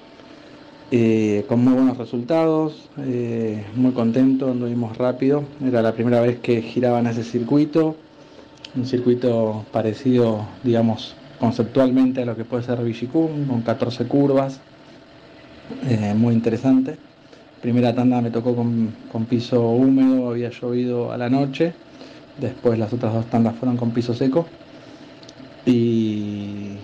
Eh, 0.91 1.45
con 1.47 1.63
muy 1.63 1.75
buenos 1.75 1.99
resultados, 1.99 2.89
eh, 2.99 3.63
muy 3.75 3.93
contento, 3.93 4.51
anduvimos 4.51 4.97
rápido. 4.97 5.45
Era 5.63 5.83
la 5.83 5.93
primera 5.93 6.23
vez 6.23 6.39
que 6.39 6.63
giraba 6.63 7.01
en 7.01 7.09
ese 7.09 7.23
circuito, 7.23 7.97
un 8.75 8.87
circuito 8.87 9.67
parecido, 9.73 10.47
digamos, 10.63 11.15
conceptualmente 11.39 12.23
a 12.23 12.25
lo 12.25 12.35
que 12.35 12.47
puede 12.47 12.63
ser 12.63 12.83
Vigicum, 12.83 13.47
con 13.47 13.61
14 13.61 14.07
curvas, 14.07 14.61
muy 16.15 16.33
interesante. 16.33 16.97
Primera 17.61 17.95
tanda 17.95 18.23
me 18.23 18.31
tocó 18.31 18.55
con, 18.55 18.95
con 19.13 19.27
piso 19.27 19.69
húmedo, 19.69 20.31
había 20.31 20.49
llovido 20.51 21.13
a 21.13 21.19
la 21.19 21.29
noche, 21.29 21.75
después 22.41 22.79
las 22.79 22.93
otras 22.93 23.13
dos 23.13 23.27
tandas 23.27 23.55
fueron 23.57 23.77
con 23.77 23.91
piso 23.91 24.15
seco 24.15 24.47
y, 25.67 26.77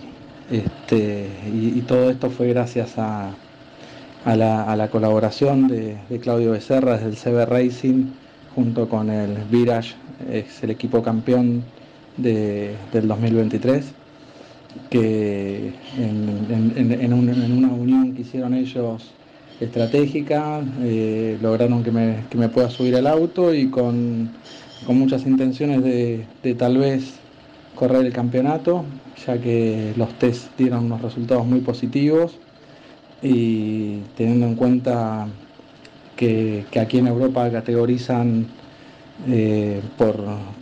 este, 0.51 1.29
y, 1.53 1.81
todo 1.81 2.09
esto 2.09 2.29
fue 2.29 2.49
gracias 2.49 2.97
a, 2.97 3.31
a, 4.25 4.35
la, 4.35 4.87
colaboración 4.91 5.67
de, 5.67 5.97
Claudio 6.21 6.51
Becerra 6.51 6.97
desde 6.97 7.09
el 7.09 7.15
CB 7.15 7.49
Racing 7.49 8.05
junto 8.53 8.87
con 8.89 9.09
el 9.09 9.35
Virage, 9.49 9.95
es 10.29 10.61
el 10.63 10.69
equipo 10.69 11.01
campeón 11.01 11.63
del 12.17 13.07
2023, 13.07 13.85
que 14.89 15.73
en, 15.97 17.13
una 17.13 17.71
unión 17.71 18.13
que 18.13 18.21
hicieron 18.21 18.53
ellos 18.53 19.11
estratégica, 19.61 20.61
eh, 20.81 21.37
lograron 21.41 21.83
que 21.83 21.91
me, 21.91 22.17
que 22.29 22.37
me, 22.37 22.49
pueda 22.49 22.69
subir 22.69 22.95
al 22.97 23.07
auto 23.07 23.53
y 23.53 23.69
con, 23.69 24.29
con 24.85 24.99
muchas 24.99 25.25
intenciones 25.25 25.83
de, 25.83 26.25
de 26.43 26.55
tal 26.55 26.77
vez 26.77 27.22
correr 27.75 28.05
el 28.05 28.13
campeonato, 28.13 28.85
ya 29.25 29.39
que 29.39 29.93
los 29.95 30.13
test 30.19 30.47
dieron 30.57 30.85
unos 30.85 31.01
resultados 31.01 31.45
muy 31.45 31.59
positivos 31.59 32.37
y 33.21 33.99
teniendo 34.15 34.47
en 34.47 34.55
cuenta 34.55 35.27
que, 36.15 36.65
aquí 36.79 36.99
en 36.99 37.07
Europa 37.07 37.49
categorizan 37.51 38.47
eh, 39.27 39.81
por, 39.97 40.15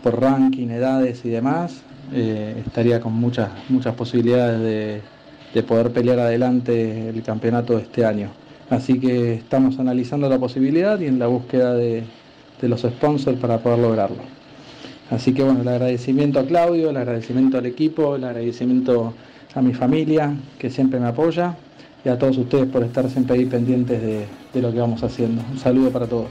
ranking, 0.04 0.68
edades 0.68 1.24
y 1.24 1.30
demás, 1.30 1.82
eh, 2.12 2.62
estaría 2.66 3.00
con 3.00 3.12
muchas, 3.14 3.50
muchas 3.68 3.94
posibilidades 3.94 4.60
de, 4.60 5.62
poder 5.62 5.92
pelear 5.92 6.18
adelante 6.18 7.10
el 7.10 7.22
campeonato 7.22 7.76
de 7.76 7.82
este 7.82 8.06
año. 8.06 8.30
Así 8.70 8.98
que 8.98 9.34
estamos 9.34 9.78
analizando 9.78 10.28
la 10.28 10.38
posibilidad 10.38 10.98
y 10.98 11.06
en 11.06 11.18
la 11.18 11.26
búsqueda 11.26 11.74
de 11.74 12.04
los 12.62 12.80
sponsors 12.80 13.38
para 13.38 13.58
poder 13.58 13.80
lograrlo. 13.80 14.41
Así 15.12 15.34
que 15.34 15.42
bueno, 15.42 15.60
el 15.60 15.68
agradecimiento 15.68 16.40
a 16.40 16.46
Claudio, 16.46 16.88
el 16.88 16.96
agradecimiento 16.96 17.58
al 17.58 17.66
equipo, 17.66 18.16
el 18.16 18.24
agradecimiento 18.24 19.12
a 19.54 19.60
mi 19.60 19.74
familia 19.74 20.34
que 20.58 20.70
siempre 20.70 20.98
me 20.98 21.06
apoya 21.06 21.54
y 22.02 22.08
a 22.08 22.18
todos 22.18 22.38
ustedes 22.38 22.66
por 22.66 22.82
estar 22.82 23.08
siempre 23.10 23.36
ahí 23.36 23.44
pendientes 23.44 24.00
de, 24.00 24.62
lo 24.62 24.72
que 24.72 24.80
vamos 24.80 25.02
haciendo. 25.02 25.42
Un 25.52 25.58
saludo 25.58 25.90
para 25.90 26.06
todos. 26.06 26.30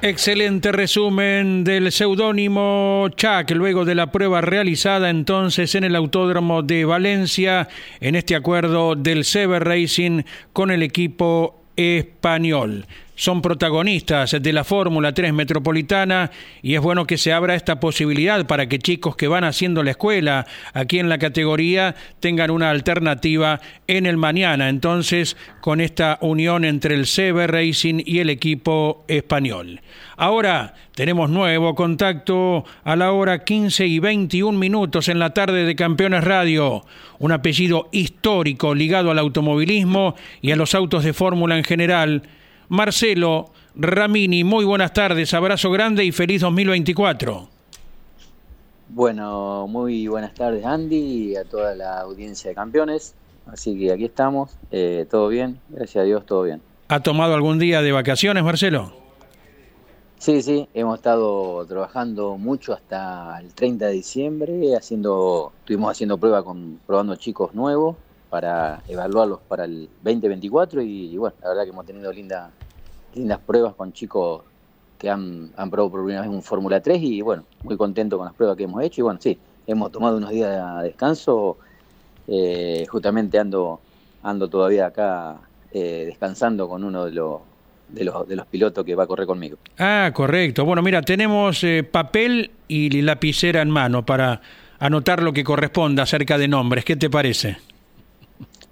Excelente 0.00 0.70
resumen 0.70 1.64
del 1.64 1.90
seudónimo 1.90 3.08
Chuck 3.16 3.50
luego 3.50 3.84
de 3.84 3.96
la 3.96 4.12
prueba 4.12 4.40
realizada 4.40 5.10
entonces 5.10 5.74
en 5.74 5.82
el 5.82 5.96
Autódromo 5.96 6.62
de 6.62 6.84
Valencia 6.84 7.66
en 7.98 8.14
este 8.14 8.36
acuerdo 8.36 8.94
del 8.94 9.24
Sever 9.24 9.64
Racing 9.64 10.22
con 10.52 10.70
el 10.70 10.84
equipo 10.84 11.56
español 11.74 12.86
son 13.16 13.42
protagonistas 13.42 14.36
de 14.40 14.52
la 14.52 14.62
Fórmula 14.62 15.12
3 15.12 15.32
Metropolitana 15.32 16.30
y 16.62 16.74
es 16.74 16.80
bueno 16.80 17.06
que 17.06 17.16
se 17.16 17.32
abra 17.32 17.54
esta 17.54 17.80
posibilidad 17.80 18.46
para 18.46 18.68
que 18.68 18.78
chicos 18.78 19.16
que 19.16 19.26
van 19.26 19.42
haciendo 19.42 19.82
la 19.82 19.92
escuela 19.92 20.46
aquí 20.74 20.98
en 20.98 21.08
la 21.08 21.18
categoría 21.18 21.96
tengan 22.20 22.50
una 22.50 22.70
alternativa 22.70 23.60
en 23.86 24.04
el 24.06 24.18
mañana. 24.18 24.68
Entonces, 24.68 25.36
con 25.62 25.80
esta 25.80 26.18
unión 26.20 26.64
entre 26.64 26.94
el 26.94 27.06
CB 27.06 27.46
Racing 27.46 28.02
y 28.04 28.18
el 28.18 28.28
equipo 28.28 29.04
español. 29.08 29.80
Ahora 30.18 30.74
tenemos 30.94 31.30
nuevo 31.30 31.74
contacto 31.74 32.64
a 32.84 32.96
la 32.96 33.12
hora 33.12 33.44
15 33.44 33.86
y 33.86 33.98
21 33.98 34.58
minutos 34.58 35.08
en 35.08 35.18
la 35.18 35.30
tarde 35.30 35.64
de 35.64 35.74
Campeones 35.74 36.22
Radio. 36.22 36.84
Un 37.18 37.32
apellido 37.32 37.88
histórico 37.92 38.74
ligado 38.74 39.10
al 39.10 39.18
automovilismo 39.18 40.14
y 40.42 40.52
a 40.52 40.56
los 40.56 40.74
autos 40.74 41.02
de 41.02 41.14
fórmula 41.14 41.56
en 41.56 41.64
general 41.64 42.22
Marcelo 42.68 43.50
Ramini, 43.76 44.42
muy 44.42 44.64
buenas 44.64 44.92
tardes, 44.92 45.32
abrazo 45.34 45.70
grande 45.70 46.04
y 46.04 46.10
feliz 46.10 46.40
2024. 46.40 47.48
Bueno, 48.88 49.66
muy 49.68 50.08
buenas 50.08 50.34
tardes 50.34 50.64
Andy 50.64 50.96
y 50.96 51.36
a 51.36 51.44
toda 51.44 51.74
la 51.74 52.00
audiencia 52.00 52.48
de 52.50 52.54
campeones. 52.54 53.14
Así 53.46 53.78
que 53.78 53.92
aquí 53.92 54.06
estamos, 54.06 54.56
eh, 54.72 55.06
todo 55.08 55.28
bien, 55.28 55.60
gracias 55.68 56.02
a 56.02 56.04
Dios, 56.04 56.26
todo 56.26 56.42
bien. 56.42 56.60
¿Ha 56.88 57.00
tomado 57.00 57.34
algún 57.34 57.60
día 57.60 57.82
de 57.82 57.92
vacaciones, 57.92 58.42
Marcelo? 58.42 58.92
Sí, 60.18 60.42
sí, 60.42 60.68
hemos 60.74 60.96
estado 60.96 61.64
trabajando 61.66 62.36
mucho 62.38 62.72
hasta 62.72 63.38
el 63.38 63.54
30 63.54 63.86
de 63.86 63.92
diciembre, 63.92 64.76
haciendo, 64.76 65.52
estuvimos 65.60 65.92
haciendo 65.92 66.18
pruebas 66.18 66.42
con, 66.42 66.80
probando 66.86 67.14
chicos 67.14 67.54
nuevos 67.54 67.96
para 68.30 68.82
evaluarlos 68.88 69.40
para 69.48 69.64
el 69.64 69.88
2024 70.02 70.82
y, 70.82 71.16
bueno, 71.16 71.36
la 71.42 71.48
verdad 71.48 71.64
que 71.64 71.70
hemos 71.70 71.86
tenido 71.86 72.12
lindas 72.12 72.50
lindas 73.14 73.38
pruebas 73.38 73.74
con 73.74 73.92
chicos 73.92 74.42
que 74.98 75.10
han, 75.10 75.50
han 75.56 75.70
probado 75.70 75.90
por 75.90 76.00
primera 76.00 76.22
vez 76.22 76.30
un 76.30 76.42
Fórmula 76.42 76.80
3 76.80 77.02
y 77.02 77.22
bueno, 77.22 77.44
muy 77.62 77.76
contento 77.76 78.18
con 78.18 78.26
las 78.26 78.34
pruebas 78.34 78.56
que 78.56 78.64
hemos 78.64 78.82
hecho 78.82 79.00
y 79.00 79.04
bueno, 79.04 79.18
sí, 79.22 79.38
hemos 79.66 79.90
tomado 79.90 80.16
unos 80.16 80.30
días 80.30 80.78
de 80.78 80.84
descanso, 80.84 81.58
eh, 82.28 82.86
justamente 82.88 83.38
ando, 83.38 83.80
ando 84.22 84.48
todavía 84.48 84.86
acá 84.86 85.36
eh, 85.72 86.04
descansando 86.06 86.68
con 86.68 86.84
uno 86.84 87.04
de 87.04 87.12
los, 87.12 87.40
de 87.88 88.04
los, 88.04 88.28
de 88.28 88.36
los 88.36 88.46
pilotos 88.46 88.84
que 88.84 88.94
va 88.94 89.04
a 89.04 89.06
correr 89.06 89.26
conmigo. 89.26 89.58
Ah, 89.78 90.10
correcto. 90.14 90.64
Bueno, 90.64 90.82
mira, 90.82 91.02
tenemos 91.02 91.62
eh, 91.64 91.82
papel 91.84 92.50
y 92.68 93.02
lapicera 93.02 93.62
en 93.62 93.70
mano 93.70 94.04
para 94.04 94.40
anotar 94.78 95.22
lo 95.22 95.32
que 95.32 95.44
corresponda 95.44 96.04
acerca 96.04 96.38
de 96.38 96.48
nombres. 96.48 96.84
¿Qué 96.84 96.96
te 96.96 97.10
parece? 97.10 97.58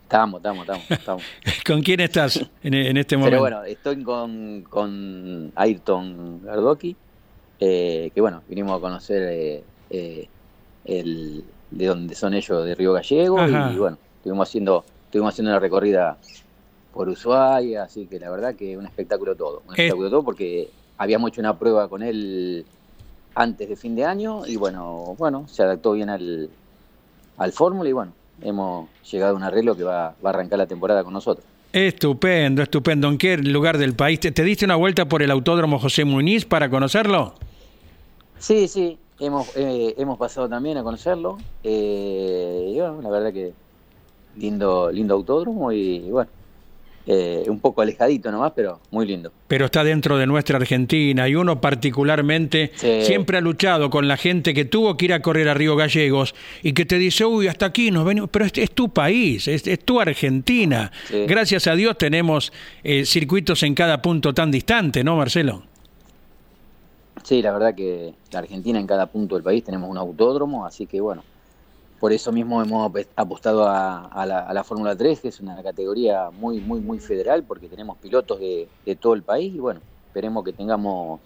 Estamos, 0.05 0.39
estamos, 0.39 0.91
estamos. 0.91 1.23
¿Con 1.67 1.83
quién 1.83 2.01
estás 2.01 2.39
en, 2.63 2.97
este 2.97 3.17
momento? 3.17 3.31
Pero 3.31 3.41
bueno, 3.41 3.65
estoy 3.65 4.03
con, 4.03 4.63
con 4.69 5.51
Ayrton 5.57 6.43
Gardoki, 6.45 6.95
eh, 7.59 8.11
que 8.15 8.21
bueno, 8.21 8.43
vinimos 8.47 8.77
a 8.77 8.81
conocer 8.81 9.23
eh, 9.23 9.65
eh, 9.91 10.29
el, 10.85 11.43
de 11.71 11.87
donde 11.87 12.15
son 12.15 12.35
ellos, 12.35 12.65
de 12.67 12.75
Río 12.75 12.93
Gallego, 12.93 13.39
y 13.49 13.77
bueno, 13.77 13.99
estuvimos 14.19 14.49
haciendo, 14.49 14.85
estuvimos 15.07 15.33
haciendo 15.33 15.53
una 15.53 15.59
recorrida 15.59 16.19
por 16.93 17.09
Ushuaia, 17.09 17.85
así 17.85 18.07
que 18.07 18.21
la 18.21 18.31
verdad 18.31 18.55
que 18.55 18.77
un 18.77 18.85
espectáculo 18.85 19.35
todo, 19.35 19.63
un 19.67 19.73
espectáculo 19.73 20.11
todo 20.11 20.23
porque 20.23 20.69
habíamos 20.99 21.31
hecho 21.31 21.41
una 21.41 21.59
prueba 21.59 21.89
con 21.89 22.03
él 22.03 22.67
antes 23.35 23.69
de 23.69 23.75
fin 23.75 23.97
de 23.97 24.05
año 24.05 24.47
y 24.47 24.57
bueno, 24.57 25.17
bueno, 25.19 25.49
se 25.49 25.63
adaptó 25.63 25.93
bien 25.93 26.11
al, 26.11 26.51
al 27.39 27.53
fórmula 27.53 27.89
y 27.89 27.93
bueno, 27.93 28.13
hemos 28.43 28.89
llegado 29.11 29.35
a 29.35 29.37
un 29.37 29.43
arreglo 29.43 29.77
que 29.77 29.85
va, 29.85 30.07
a 30.07 30.15
arrancar 30.25 30.59
la 30.59 30.67
temporada 30.67 31.05
con 31.05 31.13
nosotros. 31.13 31.45
Estupendo, 31.73 32.63
estupendo. 32.63 33.09
¿En 33.09 33.19
qué 33.19 33.37
lugar 33.37 33.79
del 33.79 33.95
país? 33.95 34.21
¿Te, 34.21 34.31
diste 34.31 34.65
una 34.65 34.77
vuelta 34.77 35.09
por 35.09 35.23
el 35.23 35.31
Autódromo 35.31 35.79
José 35.79 36.05
Muñiz 36.05 36.45
para 36.45 36.71
conocerlo? 36.71 37.35
Sí, 38.39 38.69
sí, 38.69 38.99
hemos, 39.19 39.57
eh, 39.57 39.95
hemos 39.99 40.19
pasado 40.19 40.49
también 40.49 40.77
a 40.79 40.83
conocerlo. 40.83 41.39
Eh, 41.65 42.77
la 42.79 43.11
verdad 43.11 43.33
que 43.33 43.53
lindo, 44.37 44.91
lindo 44.93 45.15
autódromo 45.15 45.73
y 45.73 46.01
bueno, 46.11 46.31
eh, 47.07 47.45
un 47.49 47.61
poco 47.61 47.83
alejadito 47.83 48.31
nomás, 48.33 48.53
pero 48.57 48.81
muy 48.91 49.07
lindo. 49.07 49.31
Pero 49.47 49.67
está 49.67 49.85
dentro 49.85 50.17
de 50.17 50.27
nuestra 50.27 50.57
Argentina 50.57 51.29
y 51.29 51.35
uno 51.35 51.61
particularmente 51.61 52.73
siempre 52.75 53.39
ha 53.39 53.41
luchado 53.41 53.91
con 53.91 54.09
la 54.09 54.17
gente 54.17 54.55
que 54.55 54.65
tuvo 54.65 54.97
que 54.97 55.05
ir 55.07 55.13
a 55.13 55.21
correr 55.21 55.49
a 55.49 55.55
Río 55.55 55.77
Gallegos 55.77 56.35
y 56.63 56.73
que 56.73 56.87
te 56.87 56.99
dice, 56.99 57.25
uy, 57.25 57.47
hasta 57.47 57.67
aquí 57.67 57.91
nos 57.91 58.05
venimos, 58.05 58.31
pero 58.31 58.47
es, 58.47 58.71
tu 58.71 58.89
país, 58.89 59.49
es, 59.49 59.65
tu 59.85 60.01
Argentina. 60.01 60.91
Gracias 61.27 61.67
a 61.67 61.75
Dios 61.75 61.99
tenemos 61.99 62.53
eh, 62.83 63.05
circuitos 63.05 63.63
en 63.63 63.75
cada 63.75 64.01
punto 64.01 64.33
tan 64.33 64.51
distante, 64.51 65.05
¿no, 65.05 65.17
Marcelo? 65.17 65.63
Sí, 67.23 67.41
la 67.43 67.53
verdad 67.53 67.75
que 67.75 68.15
la 68.33 68.41
Argentina 68.41 68.79
en 68.79 68.87
cada 68.87 69.07
punto 69.07 69.35
del 69.35 69.45
país 69.45 69.65
tenemos 69.65 69.89
un 69.89 69.97
autódromo, 69.97 70.67
así 70.67 70.87
que 70.87 71.01
bueno, 71.01 71.23
por 72.01 72.13
eso 72.13 72.33
mismo 72.33 72.63
hemos 72.63 72.93
apostado 73.17 73.67
a, 73.69 74.27
la, 74.27 74.65
Fórmula 74.65 74.97
3, 74.97 75.21
que 75.21 75.29
es 75.29 75.41
una 75.41 75.63
categoría 75.63 76.31
muy, 76.31 76.61
muy, 76.61 76.81
muy 76.81 76.99
federal, 76.99 77.45
porque 77.45 77.69
tenemos 77.69 77.97
pilotos 77.99 78.39
de, 78.41 78.69
todo 79.01 79.15
el 79.15 79.23
país 79.23 79.55
y 79.55 79.59
bueno, 79.59 79.81
esperemos 80.09 80.45
que 80.45 80.53
tengamos 80.53 81.21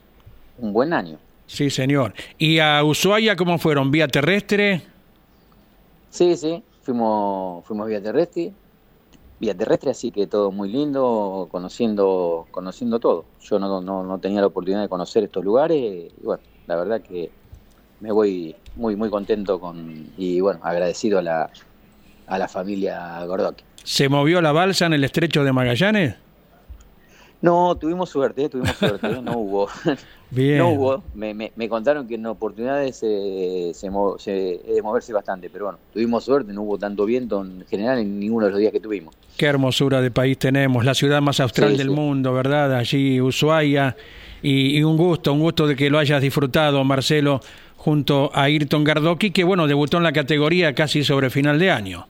un 0.58 0.72
buen 0.72 0.92
año. 0.92 1.18
Sí, 1.46 1.70
señor. 1.70 2.14
¿Y 2.36 2.58
a 2.58 2.84
Ushuaia 2.84 3.34
cómo 3.34 3.58
fueron? 3.58 3.90
¿Vía 3.90 4.06
terrestre? 4.06 4.82
Sí, 6.10 6.36
sí, 6.36 6.62
fuimos, 6.82 7.64
fuimos 7.64 7.88
vía 7.88 8.02
terrestre, 8.02 8.52
vía 9.40 9.54
terrestre, 9.54 9.90
así 9.90 10.10
que 10.10 10.26
todo 10.26 10.52
muy 10.52 10.68
lindo, 10.68 11.48
conociendo, 11.50 12.46
conociendo 12.50 13.00
todo. 13.00 13.24
Yo 13.40 13.58
no, 13.58 13.80
no, 13.80 14.04
no 14.04 14.18
tenía 14.18 14.40
la 14.40 14.48
oportunidad 14.48 14.82
de 14.82 14.88
conocer 14.88 15.24
estos 15.24 15.44
lugares 15.44 15.76
y 15.76 16.24
bueno, 16.24 16.42
la 16.66 16.76
verdad 16.76 17.00
que 17.00 17.30
me 18.00 18.12
voy 18.12 18.54
muy 18.76 18.96
muy 18.96 19.10
contento 19.10 19.60
con 19.60 20.06
y 20.16 20.40
bueno 20.40 20.60
agradecido 20.62 21.18
a 21.18 21.22
la 21.22 21.50
a 22.26 22.38
la 22.38 22.48
familia 22.48 23.24
Gordoki. 23.24 23.64
¿Se 23.82 24.08
movió 24.08 24.40
la 24.42 24.52
balsa 24.52 24.86
en 24.86 24.92
el 24.92 25.04
estrecho 25.04 25.44
de 25.44 25.52
Magallanes? 25.52 26.14
No, 27.40 27.76
tuvimos 27.76 28.10
suerte, 28.10 28.48
tuvimos 28.48 28.76
suerte, 28.76 29.08
no 29.22 29.38
hubo. 29.38 29.68
Bien. 30.30 30.58
No 30.58 30.70
hubo, 30.70 31.02
me, 31.14 31.32
me, 31.32 31.68
contaron 31.70 32.06
que 32.06 32.16
en 32.16 32.26
oportunidades 32.26 32.96
se, 32.96 33.72
se, 33.72 33.90
de 34.30 34.80
moverse 34.82 35.10
bastante, 35.10 35.48
pero 35.48 35.66
bueno, 35.66 35.78
tuvimos 35.90 36.22
suerte, 36.22 36.52
no 36.52 36.62
hubo 36.62 36.76
tanto 36.76 37.06
viento 37.06 37.42
en 37.42 37.64
general 37.66 37.98
en 38.00 38.20
ninguno 38.20 38.44
de 38.44 38.52
los 38.52 38.60
días 38.60 38.72
que 38.72 38.80
tuvimos. 38.80 39.14
Qué 39.38 39.46
hermosura 39.46 40.02
de 40.02 40.10
país 40.10 40.36
tenemos, 40.36 40.84
la 40.84 40.92
ciudad 40.92 41.22
más 41.22 41.40
austral 41.40 41.78
del 41.78 41.90
mundo, 41.90 42.34
¿verdad? 42.34 42.74
Allí, 42.74 43.22
Ushuaia, 43.22 43.96
y, 44.42 44.76
y 44.76 44.82
un 44.82 44.98
gusto, 44.98 45.32
un 45.32 45.40
gusto 45.40 45.66
de 45.66 45.76
que 45.76 45.88
lo 45.88 45.98
hayas 45.98 46.20
disfrutado, 46.20 46.84
Marcelo 46.84 47.40
junto 47.78 48.30
a 48.34 48.42
Ayrton 48.42 48.84
Gardoki, 48.84 49.30
que 49.30 49.44
bueno, 49.44 49.66
debutó 49.66 49.96
en 49.96 50.02
la 50.02 50.12
categoría 50.12 50.74
casi 50.74 51.04
sobre 51.04 51.30
final 51.30 51.58
de 51.58 51.70
año. 51.70 52.06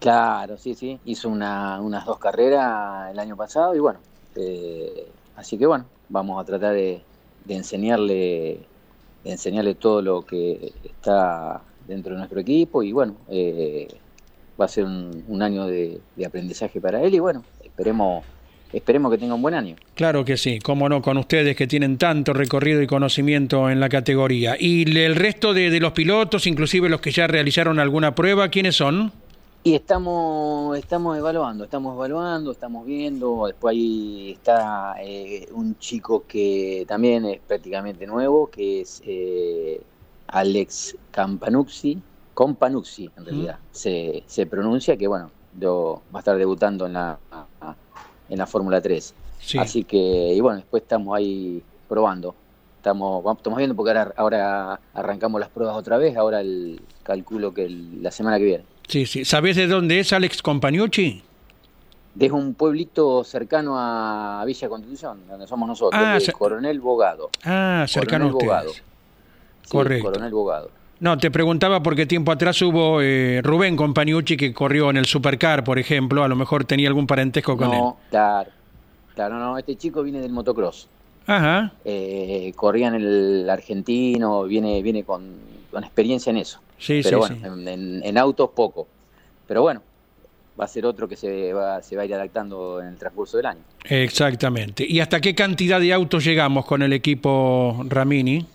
Claro, 0.00 0.58
sí, 0.58 0.74
sí, 0.74 0.98
hizo 1.04 1.28
unas 1.28 2.04
dos 2.04 2.18
carreras 2.18 3.12
el 3.12 3.18
año 3.20 3.36
pasado 3.36 3.76
y 3.76 3.78
bueno, 3.78 4.00
eh, 4.34 5.06
así 5.36 5.56
que 5.56 5.64
bueno, 5.64 5.84
vamos 6.08 6.42
a 6.42 6.44
tratar 6.44 6.74
de, 6.74 7.00
enseñarle 7.48 8.58
de 9.22 9.30
enseñarle 9.30 9.76
todo 9.76 10.02
lo 10.02 10.22
que 10.22 10.72
está 10.82 11.62
dentro 11.86 12.12
de 12.12 12.18
nuestro 12.18 12.40
equipo 12.40 12.82
y 12.82 12.90
bueno, 12.90 13.14
eh, 13.28 13.86
va 14.60 14.64
a 14.64 14.68
ser 14.68 14.84
un, 14.84 15.42
año 15.42 15.66
de, 15.66 16.00
de, 16.16 16.26
aprendizaje 16.26 16.80
para 16.80 17.00
él 17.00 17.14
y 17.14 17.20
bueno, 17.20 17.44
esperemos 17.62 18.24
esperemos 18.72 19.12
que 19.12 19.18
tenga 19.18 19.34
un 19.34 19.42
buen 19.42 19.54
año. 19.54 19.76
Claro 19.94 20.24
que 20.24 20.36
sí, 20.36 20.58
cómo 20.58 20.88
no, 20.88 21.02
con 21.02 21.18
ustedes 21.18 21.56
que 21.56 21.66
tienen 21.66 21.98
tanto 21.98 22.32
recorrido 22.32 22.82
y 22.82 22.86
conocimiento 22.86 23.70
en 23.70 23.80
la 23.80 23.88
categoría. 23.88 24.56
¿Y 24.58 24.82
el 24.98 25.16
resto 25.16 25.52
de, 25.52 25.78
los 25.80 25.92
pilotos, 25.92 26.46
inclusive 26.46 26.88
los 26.88 27.00
que 27.00 27.10
ya 27.10 27.26
realizaron 27.26 27.78
alguna 27.78 28.14
prueba, 28.14 28.48
quiénes 28.48 28.76
son? 28.76 29.12
Y 29.64 29.74
estamos, 29.76 30.76
estamos 30.76 31.16
evaluando, 31.16 31.64
estamos 31.64 31.94
evaluando, 31.94 32.50
estamos 32.50 32.84
viendo. 32.84 33.46
Después 33.46 33.72
ahí 33.72 34.32
está 34.32 34.96
eh, 35.00 35.46
un 35.52 35.78
chico 35.78 36.24
que 36.26 36.84
también 36.88 37.24
es 37.26 37.40
prácticamente 37.46 38.06
nuevo, 38.06 38.50
que 38.50 38.80
es 38.80 39.00
eh, 39.06 39.80
Alex 40.26 40.96
Campanucci, 41.12 41.98
Companucci 42.34 43.10
en 43.16 43.24
realidad, 43.24 43.58
se, 43.70 44.24
se 44.26 44.46
pronuncia, 44.46 44.96
que 44.96 45.06
bueno, 45.06 45.30
yo, 45.58 46.02
va 46.12 46.18
a 46.18 46.22
estar 46.22 46.36
debutando 46.36 46.86
en 46.86 46.94
la, 46.94 47.18
en 48.32 48.38
la 48.38 48.46
Fórmula 48.46 48.80
3. 48.80 49.14
Así 49.58 49.84
que, 49.84 49.98
y 49.98 50.40
bueno, 50.40 50.56
después 50.56 50.82
estamos 50.82 51.14
ahí 51.14 51.62
probando. 51.86 52.34
Estamos, 52.78 53.22
estamos 53.36 53.58
viendo 53.58 53.76
porque 53.76 53.92
ahora, 54.16 54.80
arrancamos 54.94 55.38
las 55.38 55.50
pruebas 55.50 55.76
otra 55.76 55.98
vez, 55.98 56.16
ahora 56.16 56.40
el 56.40 56.80
calculo 57.02 57.52
que 57.52 57.68
la 57.68 58.10
semana 58.10 58.38
que 58.38 58.44
viene. 58.44 58.64
Sí, 58.88 59.06
sí. 59.06 59.24
¿Sabés 59.24 59.56
de 59.56 59.66
dónde 59.66 60.00
es 60.00 60.12
Alex 60.12 60.42
Compagnucci? 60.42 61.22
De 62.14 62.30
un 62.30 62.54
pueblito 62.54 63.22
cercano 63.22 63.74
a 63.76 64.42
Villa 64.46 64.68
Constitución, 64.68 65.20
donde 65.28 65.46
somos 65.46 65.68
nosotros, 65.68 66.02
ah, 66.02 66.18
Coronel 66.36 66.80
Bogado. 66.80 67.30
Ah, 67.44 67.84
cercano 67.86 68.26
a 68.26 68.34
ustedes. 68.34 68.82
Correcto. 69.68 70.06
Coronel 70.06 70.32
Bogado. 70.32 70.70
No, 71.02 71.18
te 71.18 71.32
preguntaba 71.32 71.82
porque 71.82 72.06
tiempo 72.06 72.30
atrás 72.30 72.62
hubo 72.62 73.02
eh, 73.02 73.40
Rubén 73.42 73.74
Compagnucci 73.74 74.36
que 74.36 74.54
corrió 74.54 74.88
en 74.88 74.96
el 74.96 75.06
Supercar, 75.06 75.64
por 75.64 75.80
ejemplo, 75.80 76.22
a 76.22 76.28
lo 76.28 76.36
mejor 76.36 76.64
tenía 76.64 76.86
algún 76.86 77.08
parentesco 77.08 77.56
con 77.56 77.72
él. 77.72 77.80
No, 77.80 77.96
claro, 78.08 78.50
claro, 79.16 79.36
no, 79.36 79.58
este 79.58 79.74
chico 79.74 80.04
viene 80.04 80.20
del 80.20 80.30
motocross. 80.30 80.86
Ajá. 81.26 81.72
Eh, 81.84 82.52
corría 82.54 82.86
en 82.86 82.94
el 82.94 83.50
argentino, 83.50 84.44
viene, 84.44 84.80
viene 84.80 85.02
con, 85.02 85.24
experiencia 85.74 86.30
en 86.30 86.36
eso. 86.36 86.60
Sí, 86.78 87.00
Pero 87.02 87.24
sí, 87.26 87.34
bueno, 87.34 87.68
En, 87.68 88.00
en, 88.04 88.16
autos 88.16 88.50
poco. 88.54 88.86
Pero 89.48 89.62
bueno, 89.62 89.82
va 90.58 90.66
a 90.66 90.68
ser 90.68 90.86
otro 90.86 91.08
que 91.08 91.16
se 91.16 91.52
va, 91.52 91.82
se 91.82 91.96
va 91.96 92.02
a 92.02 92.04
ir 92.04 92.14
adaptando 92.14 92.80
en 92.80 92.86
el 92.86 92.96
transcurso 92.96 93.38
del 93.38 93.46
año. 93.46 93.62
Exactamente. 93.86 94.86
¿Y 94.88 95.00
hasta 95.00 95.20
qué 95.20 95.34
cantidad 95.34 95.80
de 95.80 95.92
autos 95.92 96.24
llegamos 96.24 96.64
con 96.64 96.80
el 96.80 96.92
equipo 96.92 97.84
Ramini? 97.88 98.46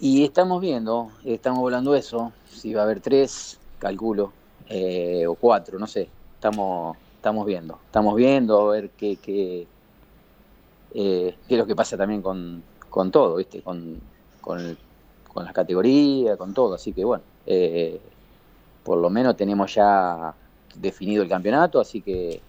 Y 0.00 0.22
estamos 0.22 0.60
viendo, 0.60 1.10
estamos 1.24 1.58
volando 1.58 1.96
eso, 1.96 2.32
si 2.48 2.72
va 2.72 2.82
a 2.82 2.84
haber 2.84 3.00
tres, 3.00 3.58
calculo, 3.80 4.32
eh, 4.68 5.26
o 5.26 5.34
cuatro, 5.34 5.76
no 5.76 5.88
sé, 5.88 6.08
estamos, 6.34 6.96
estamos 7.16 7.44
viendo, 7.44 7.80
estamos 7.84 8.14
viendo 8.14 8.60
a 8.60 8.72
ver 8.74 8.90
qué, 8.90 9.16
qué, 9.16 9.66
eh, 10.94 11.34
qué 11.48 11.54
es 11.54 11.58
lo 11.58 11.66
que 11.66 11.74
pasa 11.74 11.96
también 11.96 12.22
con, 12.22 12.62
con 12.88 13.10
todo, 13.10 13.34
¿viste? 13.36 13.60
Con, 13.60 14.00
con, 14.40 14.78
con 15.32 15.44
las 15.44 15.52
categorías, 15.52 16.36
con 16.36 16.54
todo, 16.54 16.74
así 16.74 16.92
que 16.92 17.04
bueno, 17.04 17.24
eh, 17.44 18.00
por 18.84 18.98
lo 18.98 19.10
menos 19.10 19.36
tenemos 19.36 19.74
ya 19.74 20.32
definido 20.76 21.24
el 21.24 21.28
campeonato, 21.28 21.80
así 21.80 22.02
que, 22.02 22.40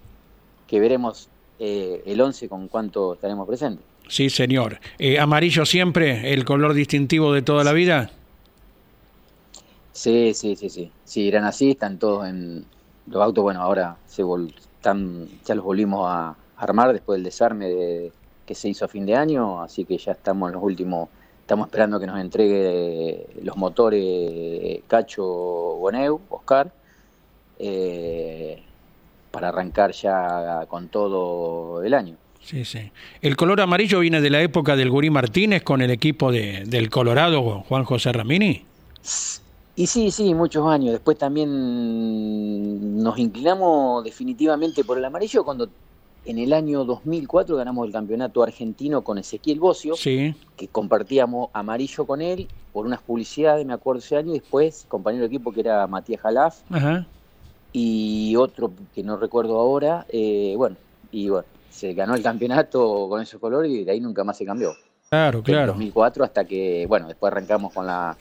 que 0.68 0.80
veremos 0.80 1.30
eh, 1.58 2.04
el 2.06 2.22
11 2.22 2.48
con 2.48 2.68
cuánto 2.68 3.16
estaremos 3.16 3.48
presentes. 3.48 3.84
Sí, 4.10 4.32
señor. 4.32 4.80
Eh, 4.98 5.20
¿Amarillo 5.20 5.66
siempre, 5.66 6.34
el 6.34 6.44
color 6.44 6.74
distintivo 6.74 7.32
de 7.32 7.44
toda 7.44 7.64
la 7.64 7.74
vida? 7.74 8.10
Sí, 9.94 10.34
sí, 10.34 10.56
sí, 10.56 10.70
sí. 10.70 10.92
Sí, 11.06 11.28
eran 11.28 11.46
así, 11.46 11.72
están 11.72 12.00
todos 12.00 12.28
en 12.28 12.66
los 13.06 13.22
autos. 13.22 13.44
Bueno, 13.44 13.62
ahora 13.62 13.98
se 14.08 14.24
están, 14.76 15.28
ya 15.46 15.54
los 15.54 15.64
volvimos 15.64 16.08
a 16.10 16.36
armar 16.58 16.92
después 16.92 17.18
del 17.18 17.24
desarme 17.24 18.12
que 18.48 18.56
se 18.56 18.70
hizo 18.70 18.86
a 18.86 18.88
fin 18.88 19.06
de 19.06 19.16
año, 19.16 19.62
así 19.62 19.86
que 19.86 19.98
ya 20.00 20.14
estamos 20.14 20.50
en 20.50 20.56
los 20.56 20.64
últimos, 20.64 21.08
estamos 21.42 21.68
esperando 21.68 22.00
que 22.00 22.08
nos 22.08 22.20
entregue 22.20 23.28
los 23.44 23.58
motores 23.58 24.82
Cacho 24.88 25.24
Boneu, 25.24 26.20
Oscar, 26.30 26.72
eh, 27.60 28.64
para 29.30 29.50
arrancar 29.50 29.92
ya 29.92 30.66
con 30.68 30.88
todo 30.88 31.84
el 31.84 31.94
año. 31.94 32.16
Sí, 32.42 32.66
sí. 32.66 32.92
El 33.22 33.36
color 33.36 33.62
amarillo 33.62 34.00
viene 34.00 34.22
de 34.22 34.30
la 34.30 34.42
época 34.42 34.76
del 34.76 34.90
Gurí 34.90 35.10
Martínez 35.10 35.64
con 35.64 35.82
el 35.82 35.92
equipo 35.92 36.32
de, 36.32 36.64
del 36.66 36.90
Colorado, 36.90 37.64
Juan 37.68 37.84
José 37.84 38.12
Ramini. 38.12 38.64
Y 39.76 39.88
sí, 39.88 40.12
sí, 40.12 40.34
muchos 40.34 40.68
años. 40.68 40.92
Después 40.92 41.18
también 41.18 43.02
nos 43.02 43.18
inclinamos 43.18 44.04
definitivamente 44.04 44.84
por 44.84 44.98
el 44.98 45.06
amarillo 45.06 45.44
cuando 45.44 45.70
en 46.26 46.38
el 46.38 46.54
año 46.54 46.84
2004 46.86 47.56
ganamos 47.56 47.88
el 47.88 47.94
campeonato 47.94 48.44
argentino 48.44 49.04
con 49.04 49.18
Ezequiel 49.18 49.60
Bocio, 49.60 49.96
sí. 49.96 50.36
que 50.58 50.68
compartíamos 50.68 51.50
amarillo 51.54 52.06
con 52.06 52.22
él 52.22 52.48
por 52.74 52.86
unas 52.86 53.02
publicidades, 53.02 53.66
me 53.66 53.74
acuerdo 53.74 54.00
ese 54.00 54.18
año, 54.18 54.32
y 54.32 54.40
después 54.40 54.86
compañero 54.88 55.22
de 55.22 55.28
equipo 55.28 55.52
que 55.52 55.62
era 55.62 55.88
Matías 55.88 56.22
Jalaf 56.22 56.60
Ajá. 56.70 57.08
y 57.72 58.36
otro 58.36 58.72
que 58.94 59.02
no 59.02 59.18
recuerdo 59.18 59.58
ahora, 59.58 60.06
eh, 60.10 60.54
bueno, 60.58 60.76
y 61.12 61.30
bueno, 61.30 61.48
se 61.70 61.94
ganó 61.94 62.16
el 62.16 62.24
campeonato 62.24 63.08
con 63.10 63.22
esos 63.22 63.40
colores 63.40 63.72
y 63.72 63.84
de 63.84 63.92
ahí 63.92 64.00
nunca 64.00 64.24
más 64.24 64.38
se 64.38 64.46
cambió. 64.46 64.74
Claro, 65.10 65.40
En 65.40 65.44
claro. 65.44 65.68
2004 65.74 66.24
hasta 66.24 66.46
que, 66.46 66.86
bueno, 66.88 67.08
después 67.08 67.32
arrancamos 67.32 67.74
con 67.74 67.86
la, 67.88 68.16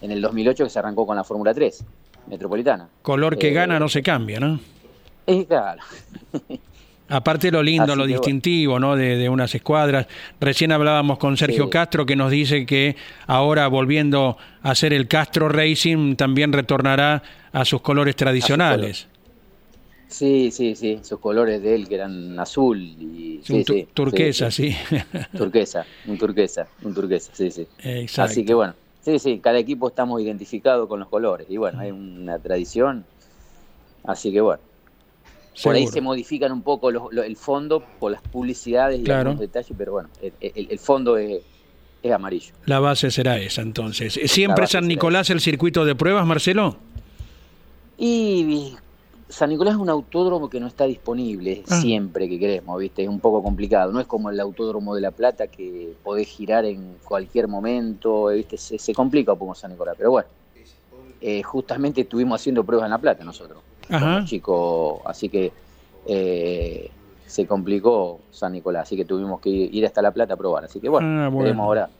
en 0.00 0.10
el 0.10 0.20
2008 0.22 0.64
que 0.64 0.70
se 0.70 0.78
arrancó 0.78 1.06
con 1.06 1.16
la 1.16 1.24
Fórmula 1.24 1.52
3 1.52 1.84
metropolitana. 2.28 2.88
Color 3.02 3.36
que 3.38 3.48
Eh, 3.48 3.52
gana 3.52 3.78
no 3.78 3.88
se 3.88 4.02
cambia, 4.02 4.40
¿no? 4.40 4.60
Es 5.26 5.46
claro. 5.46 5.82
Aparte 7.12 7.50
lo 7.50 7.60
lindo, 7.60 7.82
Así 7.84 7.90
lo 7.92 8.04
bueno. 8.04 8.12
distintivo, 8.12 8.78
¿no? 8.78 8.94
De, 8.94 9.16
de 9.16 9.28
unas 9.28 9.52
escuadras. 9.54 10.06
Recién 10.40 10.70
hablábamos 10.70 11.18
con 11.18 11.36
Sergio 11.36 11.64
Sí. 11.64 11.70
Castro 11.70 12.06
que 12.06 12.14
nos 12.14 12.30
dice 12.30 12.64
que 12.66 12.94
ahora 13.26 13.66
volviendo 13.66 14.36
a 14.62 14.70
hacer 14.70 14.92
el 14.92 15.08
Castro 15.08 15.48
Racing 15.48 16.14
también 16.14 16.52
retornará 16.52 17.22
a 17.52 17.64
sus 17.64 17.80
colores 17.80 18.14
tradicionales. 18.14 19.08
Sí, 20.10 20.50
sí, 20.50 20.74
sí, 20.74 20.98
sus 21.04 21.20
colores 21.20 21.62
de 21.62 21.74
él 21.74 21.88
que 21.88 21.94
eran 21.94 22.38
azul 22.40 22.76
y 22.80 23.40
Sí, 23.44 23.52
un 23.54 23.58
sí, 23.60 23.64
tu- 23.64 23.72
sí, 23.74 23.88
turquesa, 23.94 24.50
sí, 24.50 24.74
turquesa, 25.36 25.86
un 26.06 26.18
turquesa, 26.18 26.66
un 26.82 26.92
turquesa, 26.92 27.30
sí, 27.32 27.50
sí. 27.50 27.66
Exacto. 27.78 28.30
Así 28.32 28.44
que 28.44 28.52
bueno, 28.52 28.74
sí, 29.02 29.18
sí, 29.20 29.38
cada 29.38 29.58
equipo 29.58 29.86
estamos 29.88 30.20
identificados 30.20 30.88
con 30.88 30.98
los 30.98 31.08
colores 31.08 31.46
y 31.48 31.56
bueno, 31.58 31.78
hay 31.78 31.92
una 31.92 32.38
tradición, 32.40 33.04
así 34.04 34.32
que 34.32 34.40
bueno. 34.40 34.60
Por 35.62 35.74
ahí 35.76 35.86
se 35.86 36.00
modifican 36.00 36.52
un 36.52 36.62
poco 36.62 36.90
los- 36.90 37.12
el 37.12 37.36
fondo 37.36 37.82
por 38.00 38.10
las 38.12 38.22
publicidades 38.22 38.98
y 39.00 39.04
Claro. 39.04 39.30
algunos 39.30 39.40
detalles, 39.40 39.72
pero 39.76 39.92
bueno, 39.92 40.08
el, 40.22 40.32
el- 40.40 40.68
el 40.70 40.78
fondo 40.78 41.16
es, 41.18 41.42
es 42.02 42.12
amarillo. 42.12 42.52
La 42.66 42.80
base 42.80 43.10
será 43.10 43.38
esa 43.38 43.62
entonces. 43.62 44.18
¿Siempre 44.26 44.66
San 44.66 44.88
Nicolás 44.88 45.28
el 45.30 45.40
circuito 45.40 45.84
de 45.84 45.94
pruebas, 45.94 46.26
Marcelo? 46.26 46.76
Y 47.98 48.74
San 49.30 49.48
Nicolás 49.50 49.74
es 49.74 49.80
un 49.80 49.88
autódromo 49.88 50.50
que 50.50 50.60
no 50.60 50.66
está 50.66 50.84
disponible 50.84 51.62
Ah. 51.68 51.80
siempre 51.80 52.28
que 52.28 52.38
queremos, 52.38 52.78
¿viste? 52.78 53.02
Es 53.02 53.08
un 53.08 53.20
poco 53.20 53.42
complicado. 53.42 53.92
No 53.92 54.00
es 54.00 54.06
como 54.06 54.28
el 54.30 54.38
autódromo 54.40 54.94
de 54.94 55.00
La 55.00 55.12
Plata 55.12 55.46
que 55.46 55.94
podés 56.02 56.28
girar 56.28 56.64
en 56.64 56.96
cualquier 57.04 57.46
momento, 57.48 58.26
¿viste? 58.26 58.56
Se, 58.58 58.78
se 58.78 58.92
complica 58.92 59.32
un 59.32 59.38
poco 59.38 59.54
San 59.54 59.70
Nicolás, 59.70 59.94
pero 59.96 60.10
bueno. 60.10 60.28
eh, 61.22 61.42
justamente 61.42 62.00
estuvimos 62.00 62.40
haciendo 62.40 62.64
pruebas 62.64 62.86
en 62.86 62.90
La 62.92 62.98
Plata 62.98 63.22
nosotros, 63.24 63.62
Ajá. 63.90 64.24
chicos, 64.24 65.00
así 65.04 65.28
que 65.28 65.52
eh, 66.06 66.90
se 67.26 67.46
complicó 67.46 68.20
San 68.30 68.52
Nicolás, 68.52 68.82
así 68.82 68.96
que 68.96 69.04
tuvimos 69.04 69.38
que 69.40 69.50
ir, 69.50 69.84
hasta 69.86 70.00
La 70.02 70.12
Plata 70.12 70.34
a 70.34 70.36
probar. 70.36 70.64
Así 70.64 70.80
que 70.80 70.88
bueno, 70.88 71.06
Ah, 71.06 71.28
bueno. 71.28 71.44
veremos 71.44 71.64
ahora 71.64 71.90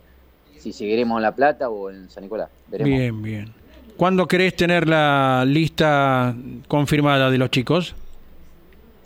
si 0.58 0.72
seguiremos 0.72 1.16
en 1.18 1.22
La 1.22 1.34
Plata 1.34 1.68
o 1.70 1.90
en 1.90 2.08
San 2.10 2.22
Nicolás. 2.24 2.48
Veremos. 2.66 2.98
Bien, 2.98 3.22
bien. 3.22 3.59
¿Cuándo 4.00 4.26
querés 4.26 4.56
tener 4.56 4.88
la 4.88 5.44
lista 5.46 6.34
confirmada 6.68 7.30
de 7.30 7.36
los 7.36 7.50
chicos? 7.50 7.94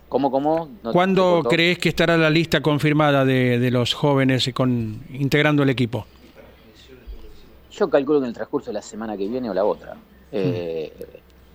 ¿Cómo, 0.08 0.30
cómo? 0.30 0.68
No- 0.84 0.92
¿Cuándo 0.92 1.42
crees 1.50 1.80
que 1.80 1.88
estará 1.88 2.16
la 2.16 2.30
lista 2.30 2.60
confirmada 2.60 3.24
de, 3.24 3.58
de 3.58 3.72
los 3.72 3.92
jóvenes 3.92 4.48
con, 4.54 5.02
integrando 5.12 5.64
el 5.64 5.70
equipo? 5.70 6.06
Yo 7.72 7.90
calculo 7.90 8.20
que 8.20 8.26
en 8.26 8.28
el 8.28 8.34
transcurso 8.34 8.70
de 8.70 8.74
la 8.74 8.82
semana 8.82 9.16
que 9.16 9.26
viene 9.26 9.50
o 9.50 9.54
la 9.54 9.64
otra. 9.64 9.96
Eh, 10.30 10.92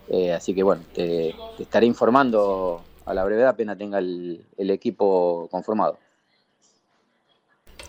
eh, 0.09 0.33
así 0.33 0.53
que 0.53 0.61
bueno, 0.61 0.81
te, 0.93 1.33
te 1.55 1.63
estaré 1.63 1.85
informando 1.85 2.81
a 3.05 3.13
la 3.13 3.23
brevedad 3.23 3.51
apenas 3.51 3.77
tenga 3.77 3.99
el, 3.99 4.41
el 4.57 4.69
equipo 4.69 5.47
conformado. 5.49 5.97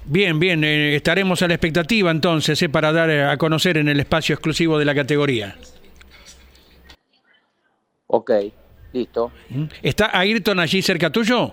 Bien, 0.04 0.38
bien, 0.40 0.64
eh, 0.64 0.96
estaremos 0.96 1.42
a 1.42 1.48
la 1.48 1.54
expectativa 1.54 2.10
entonces 2.10 2.60
eh, 2.62 2.68
para 2.68 2.92
dar 2.92 3.10
a 3.10 3.36
conocer 3.36 3.76
en 3.76 3.88
el 3.88 4.00
espacio 4.00 4.34
exclusivo 4.34 4.78
de 4.78 4.84
la 4.84 4.94
categoría. 4.94 5.56
Ok, 8.06 8.30
listo. 8.92 9.30
¿Mm? 9.50 9.64
¿Está 9.82 10.16
Ayrton 10.18 10.58
allí 10.58 10.82
cerca 10.82 11.10
tuyo? 11.10 11.52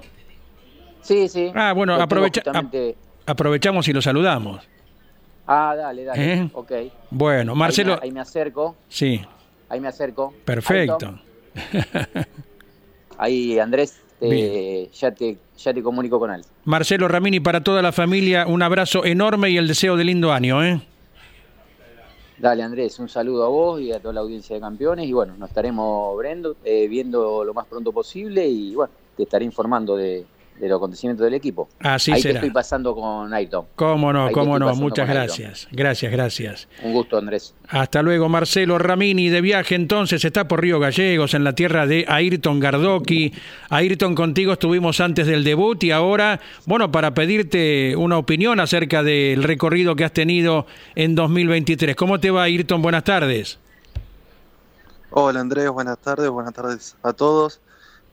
Sí, 1.02 1.28
sí. 1.30 1.52
Ah, 1.54 1.74
bueno, 1.74 1.96
aprovecha- 1.96 2.42
justamente- 2.44 2.96
Aprovechamos 3.30 3.86
y 3.90 3.94
lo 3.94 4.02
saludamos. 4.02 4.66
Ah, 5.46 5.76
dale, 5.78 6.06
dale. 6.06 6.34
¿Eh? 6.34 6.50
Ok. 6.54 6.72
Bueno, 7.12 7.56
Marcelo, 7.56 7.94
Ahí 7.96 8.00
me, 8.00 8.06
ahí 8.06 8.12
me 8.14 8.20
acerco, 8.22 8.78
sí, 8.88 9.22
ahí 9.70 9.80
me 9.82 9.88
acerco. 9.90 10.34
perfecto. 10.46 11.20
Ahí, 13.20 13.58
Andrés, 13.60 14.00
te- 14.20 14.30
Bien. 14.30 14.90
ya, 14.92 15.12
te, 15.12 15.38
ya 15.58 15.74
te 15.74 15.82
comunico 15.84 16.20
con 16.20 16.32
él. 16.32 16.42
Marcelo 16.66 17.08
Ramini, 17.08 17.40
para 17.40 17.64
toda 17.64 17.82
la 17.82 17.92
familia, 17.92 18.46
un 18.48 18.62
abrazo 18.62 19.06
enorme 19.06 19.50
y 19.50 19.58
el 19.58 19.68
deseo 19.68 19.96
de 19.96 20.04
lindo 20.04 20.32
año, 20.32 20.64
¿eh? 20.64 20.82
Dale, 22.40 22.62
Andrés, 22.62 23.00
un 23.00 23.10
saludo 23.10 23.46
a 23.46 23.48
vos 23.48 23.82
y 23.82 23.92
a 23.92 24.00
toda 24.00 24.14
la 24.14 24.20
audiencia 24.22 24.56
de 24.56 24.62
campeones. 24.62 25.08
Y 25.08 25.14
bueno, 25.14 25.36
nos 25.38 25.50
estaremos 25.50 26.22
viendo, 26.22 26.56
eh, 26.64 26.88
viendo 26.88 27.44
lo 27.44 27.54
más 27.54 27.66
pronto 27.66 27.92
posible 27.92 28.48
y 28.48 28.76
bueno, 28.76 28.94
te 29.16 29.24
estaré 29.24 29.44
informando 29.44 29.98
de, 29.98 30.24
de 30.60 30.68
los 30.68 30.78
acontecimientos 30.78 31.24
del 31.24 31.34
equipo. 31.34 31.70
Así 31.80 32.12
Ahí 32.12 32.22
será. 32.22 32.34
te 32.34 32.38
estoy 32.40 32.52
pasando 32.52 32.96
con 32.96 33.34
Ayrton. 33.34 33.66
Cómo 33.76 34.12
no, 34.12 34.28
Ahí 34.28 34.34
cómo 34.34 34.58
no, 34.58 34.74
muchas 34.76 35.08
gracias. 35.08 35.68
Gracias, 35.72 36.12
gracias. 36.12 36.68
Un 36.84 36.94
gusto, 36.94 37.18
Andrés. 37.18 37.54
Hasta 37.70 38.02
luego, 38.02 38.30
Marcelo 38.30 38.78
Ramini, 38.78 39.30
de 39.30 39.42
viaje 39.42 39.76
entonces, 39.76 40.24
está 40.26 40.48
por 40.48 40.62
Río 40.62 40.80
Gallegos, 40.80 41.34
en 41.34 41.44
la 41.44 41.54
tierra 41.54 41.86
de 41.86 42.06
Ayrton 42.08 42.60
Gardoki. 42.60 43.34
Ayrton, 43.70 44.16
contigo 44.16 44.54
estuvimos 44.54 45.00
antes 45.00 45.28
del 45.28 45.44
debut 45.44 45.84
y 45.84 45.92
ahora, 45.92 46.40
bueno, 46.66 46.92
para 46.92 47.14
pedirte 47.14 47.96
una 47.96 48.18
opinión 48.18 48.60
acerca 48.60 49.04
del 49.04 49.44
recorrido 49.44 49.96
que 49.96 50.04
has 50.04 50.14
tenido 50.14 50.66
en 50.96 51.16
2023. 51.16 51.96
¿Cómo 51.96 52.20
te 52.20 52.32
va, 52.32 52.44
Ayrton? 52.44 52.82
Buenas 52.82 53.04
tardes. 53.04 53.60
Hola 55.10 55.40
Andrés, 55.40 55.70
buenas 55.70 55.98
tardes, 56.00 56.30
buenas 56.30 56.54
tardes 56.54 56.96
a 57.02 57.14
todos. 57.14 57.62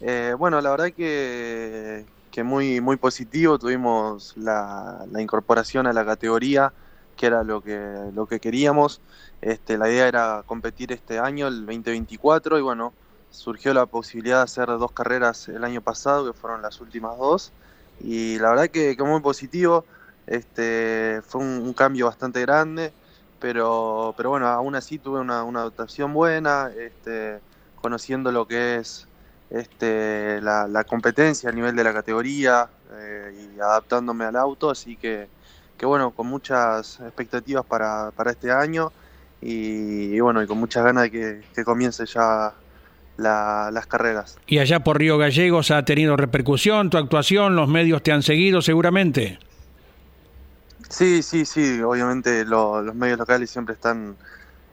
Eh, 0.01 0.35
bueno, 0.39 0.61
la 0.61 0.71
verdad 0.71 0.93
que, 0.93 2.05
que 2.35 2.43
muy, 2.43 2.81
muy 2.81 2.97
positivo, 2.97 3.61
tuvimos 3.61 4.37
la, 4.37 5.07
incorporación 5.21 5.87
a 5.87 5.93
la 5.93 6.05
categoría, 6.05 6.73
que 7.17 7.27
era 7.27 7.45
lo 7.45 7.61
que, 7.61 8.11
lo 8.13 8.27
que 8.27 8.41
queríamos. 8.41 9.01
Este, 9.41 9.79
la 9.79 9.89
idea 9.89 10.09
era 10.09 10.43
competir 10.45 10.91
este 10.91 11.21
año, 11.21 11.47
el 11.47 11.61
2024, 11.65 12.59
y 12.59 12.63
bueno, 12.63 12.93
surgió 13.31 13.73
la 13.73 13.87
posibilidad 13.87 14.39
de 14.39 14.43
hacer 14.43 14.67
dos 14.67 14.91
carreras 14.91 15.49
el 15.49 15.63
año 15.63 15.81
pasado, 15.81 16.27
que 16.27 16.37
fueron 16.37 16.61
las 16.61 16.81
últimas 16.81 17.17
dos, 17.19 17.53
y 18.01 18.37
la 18.41 18.51
verdad 18.51 18.69
que, 18.69 18.97
que 18.97 19.05
muy 19.05 19.21
positivo, 19.21 19.85
este, 20.27 21.23
fue 21.29 21.41
un, 21.41 21.63
un 21.63 21.73
cambio 21.73 22.07
bastante 22.07 22.41
grande 22.41 22.93
pero, 23.39 24.15
pero 24.17 24.31
bueno, 24.31 24.49
aún 24.49 24.75
así 24.75 24.99
tuve 24.99 25.21
una, 25.21 25.45
una 25.45 25.61
adaptación 25.61 26.15
buena, 26.15 26.71
este, 26.79 27.41
conociendo 27.81 28.33
lo 28.33 28.47
que 28.49 28.77
es 28.77 29.07
este, 29.55 30.41
la, 30.41 30.67
la 30.67 30.85
competencia 30.85 31.49
a 31.49 31.53
nivel 31.53 31.77
de 31.77 31.85
la 31.85 31.93
categoría 31.93 32.69
eh, 32.93 33.51
y 33.57 33.61
adaptándome 33.61 34.25
al 34.25 34.37
auto, 34.37 34.71
así 34.71 34.97
que, 34.97 35.29
que 35.77 35.87
bueno, 35.87 36.11
con 36.13 36.27
muchas 36.27 36.99
expectativas 37.01 37.65
para, 37.65 38.11
para 38.13 38.33
este 38.33 38.51
año 38.51 38.93
y, 39.41 40.15
y 40.17 40.21
bueno, 40.21 40.43
y 40.43 40.47
con 40.47 40.59
muchas 40.59 40.85
ganas 40.85 41.05
de 41.05 41.11
que, 41.11 41.45
que 41.55 41.65
comience 41.65 42.05
ya 42.07 42.55
la- 43.17 43.71
las 43.73 43.87
carreras. 43.87 44.37
Y 44.47 44.59
allá 44.59 44.81
por 44.81 44.99
Río 44.99 45.19
Gallegos 45.19 45.71
ha 45.71 45.85
tenido 45.85 46.17
repercusión 46.17 46.91
tu 46.91 46.99
actuación, 46.99 47.55
los 47.55 47.69
medios 47.69 48.03
te 48.03 48.11
han 48.13 48.23
seguido 48.23 48.61
seguramente. 48.61 49.39
Sí, 50.91 51.23
sí, 51.23 51.45
sí, 51.45 51.81
obviamente 51.81 52.45
lo- 52.45 52.83
los 52.83 52.95
medios 52.95 53.19
locales 53.19 53.51
siempre 53.51 53.75
están, 53.75 54.17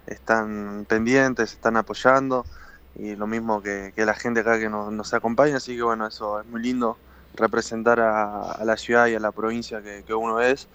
están 0.08 0.86
pendientes, 0.88 1.54
están 1.54 1.78
apoyando. 1.78 2.46
Y 2.95 3.15
lo 3.15 3.27
mismo 3.27 3.62
que, 3.62 3.93
la 3.95 4.13
gente 4.13 4.41
acá 4.41 4.60
que 4.60 4.69
nos, 4.69 5.13
acompaña, 5.13 5.58
así 5.58 5.75
que 5.75 5.84
bueno, 5.84 6.08
eso 6.08 6.41
es 6.41 6.47
muy 6.47 6.62
lindo 6.62 6.97
representar 7.36 7.99
a, 7.99 8.60
la 8.63 8.77
ciudad 8.77 9.08
y 9.08 9.15
a 9.15 9.19
la 9.19 9.32
provincia 9.32 9.82
que, 9.82 10.13
uno 10.13 10.41
es. 10.41 10.67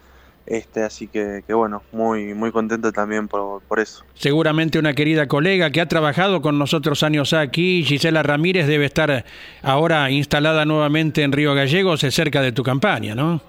Este, 0.46 0.84
así 0.84 1.08
que, 1.08 1.42
bueno, 1.48 1.82
muy, 1.90 2.32
muy 2.32 2.52
contento 2.52 2.92
también 2.92 3.26
por, 3.26 3.62
por, 3.62 3.80
eso. 3.80 4.04
Seguramente 4.14 4.78
una 4.78 4.94
querida 4.94 5.26
colega 5.26 5.70
que 5.70 5.80
ha 5.80 5.88
trabajado 5.88 6.40
con 6.40 6.56
nosotros 6.56 7.02
años 7.02 7.32
aquí, 7.32 7.82
Gisela 7.82 8.22
Ramírez, 8.22 8.68
debe 8.68 8.84
estar 8.84 9.24
ahora 9.62 10.08
instalada 10.08 10.64
nuevamente 10.64 11.24
en 11.24 11.32
Río 11.32 11.52
Gallegos, 11.52 12.00
cerca 12.00 12.40
de 12.42 12.52
tu 12.52 12.62
campaña, 12.62 13.16
¿no? 13.16 13.40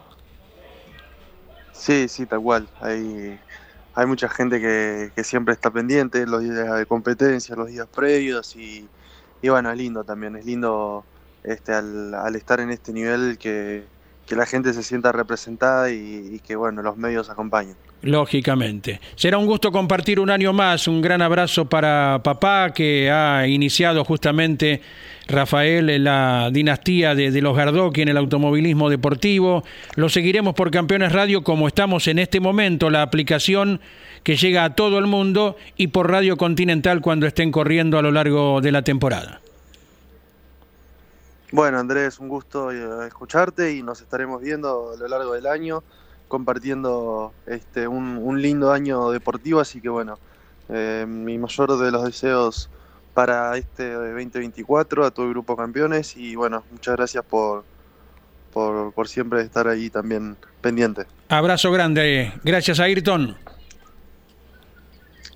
Sí, 1.71 2.07
sí, 2.07 2.25
tal 2.25 2.41
cual. 2.41 2.67
Hay, 2.81 3.39
hay 3.97 4.05
mucha 4.05 4.29
gente 4.29 4.61
que, 4.61 5.23
siempre 5.23 5.55
está 5.55 5.71
pendiente, 5.71 6.27
los 6.27 6.43
días 6.43 6.77
de 6.77 6.85
competencia, 6.85 7.55
los 7.55 7.67
días 7.67 7.87
previos 7.87 8.55
y, 8.55 8.87
bueno, 9.41 9.71
es 9.71 9.77
lindo 9.77 10.03
también, 10.03 10.35
es 10.35 10.45
lindo 10.45 11.03
este, 11.43 11.73
al, 11.73 12.35
estar 12.35 12.59
en 12.59 12.69
este 12.69 12.93
nivel 12.93 13.39
que, 13.39 13.85
la 14.29 14.45
gente 14.45 14.73
se 14.73 14.83
sienta 14.83 15.11
representada 15.11 15.89
y, 15.89 16.29
y, 16.33 16.39
que 16.41 16.55
bueno, 16.55 16.83
los 16.83 16.95
medios 16.95 17.31
acompañen. 17.31 17.75
Lógicamente. 18.03 19.01
Será 19.15 19.39
un 19.39 19.47
gusto 19.47 19.71
compartir 19.71 20.19
un 20.19 20.29
año 20.29 20.53
más. 20.53 20.87
Un 20.87 21.01
gran 21.01 21.23
abrazo 21.23 21.65
para 21.65 22.21
papá 22.23 22.71
que 22.75 23.09
ha 23.09 23.47
iniciado 23.47 24.03
justamente 24.05 24.81
Rafael 25.27 26.03
la 26.03 26.49
dinastía 26.51 27.15
de, 27.15 27.41
los 27.41 27.55
Gardoki 27.55 28.01
en 28.01 28.09
el 28.09 28.17
automovilismo 28.17 28.89
deportivo. 28.89 29.63
Lo 29.95 30.09
seguiremos 30.09 30.53
por 30.53 30.71
Campeones 30.71 31.11
Radio 31.11 31.43
como 31.43 31.67
estamos 31.67 32.07
en 32.07 32.19
este 32.19 32.39
momento, 32.39 32.89
la 32.89 33.01
aplicación 33.01 33.81
que 34.23 34.35
llega 34.35 34.63
a 34.63 34.75
todo 34.75 34.99
el 34.99 35.07
mundo 35.07 35.57
y 35.75 35.87
por 35.87 36.09
Radio 36.09 36.37
Continental 36.37 37.01
cuando 37.01 37.27
estén 37.27 37.51
corriendo 37.51 37.97
a 37.97 38.01
lo 38.01 38.11
largo 38.11 38.61
de 38.61 38.71
la 38.71 38.81
temporada. 38.81 39.41
Bueno, 41.51 41.79
Andrés, 41.79 42.19
un 42.19 42.27
gusto 42.27 42.71
eh, 42.71 43.07
escucharte 43.07 43.73
y 43.73 43.81
nos 43.81 44.01
estaremos 44.01 44.41
viendo 44.41 44.91
a 44.93 44.97
lo 44.97 45.07
largo 45.07 45.33
del 45.33 45.47
año 45.47 45.83
compartiendo 46.27 47.31
este, 47.45 47.87
un, 47.87 48.41
lindo 48.41 48.71
año 48.71 49.11
deportivo, 49.11 49.61
así 49.61 49.79
que 49.79 49.87
bueno, 49.87 50.19
eh, 50.67 51.05
mi 51.07 51.37
mayor 51.37 51.77
de 51.77 51.91
los 51.91 52.03
deseos 52.03 52.69
para 53.17 53.57
este 53.57 53.93
2024 53.93 55.03
a 55.03 55.09
todo 55.09 55.25
el 55.25 55.31
grupo 55.31 55.57
campeones 55.57 56.15
y 56.15 56.35
bueno, 56.35 56.63
muchas 56.69 56.97
gracias 56.97 57.25
por, 57.25 57.65
por, 58.53 58.93
por 58.93 59.07
siempre 59.07 59.41
estar 59.41 59.67
ahí 59.67 59.89
también 59.89 60.37
pendiente. 60.61 61.07
Abrazo 61.27 61.71
grande, 61.71 62.31
gracias 62.43 62.79
Ayrton. 62.79 63.35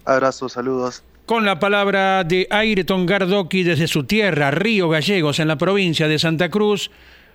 Abrazo, 0.06 0.48
saludos. 0.48 1.04
Con 1.26 1.44
la 1.44 1.58
palabra 1.60 2.24
de 2.24 2.46
Ayrton 2.52 3.08
Gardoki 3.08 3.64
desde 3.64 3.88
su 3.88 4.04
tierra, 4.04 4.52
Río 4.52 4.88
Gallegos, 4.88 5.40
en 5.40 5.48
la 5.48 5.56
provincia 5.56 6.08
de 6.08 6.20
Santa 6.20 6.50
Cruz, 6.50 6.92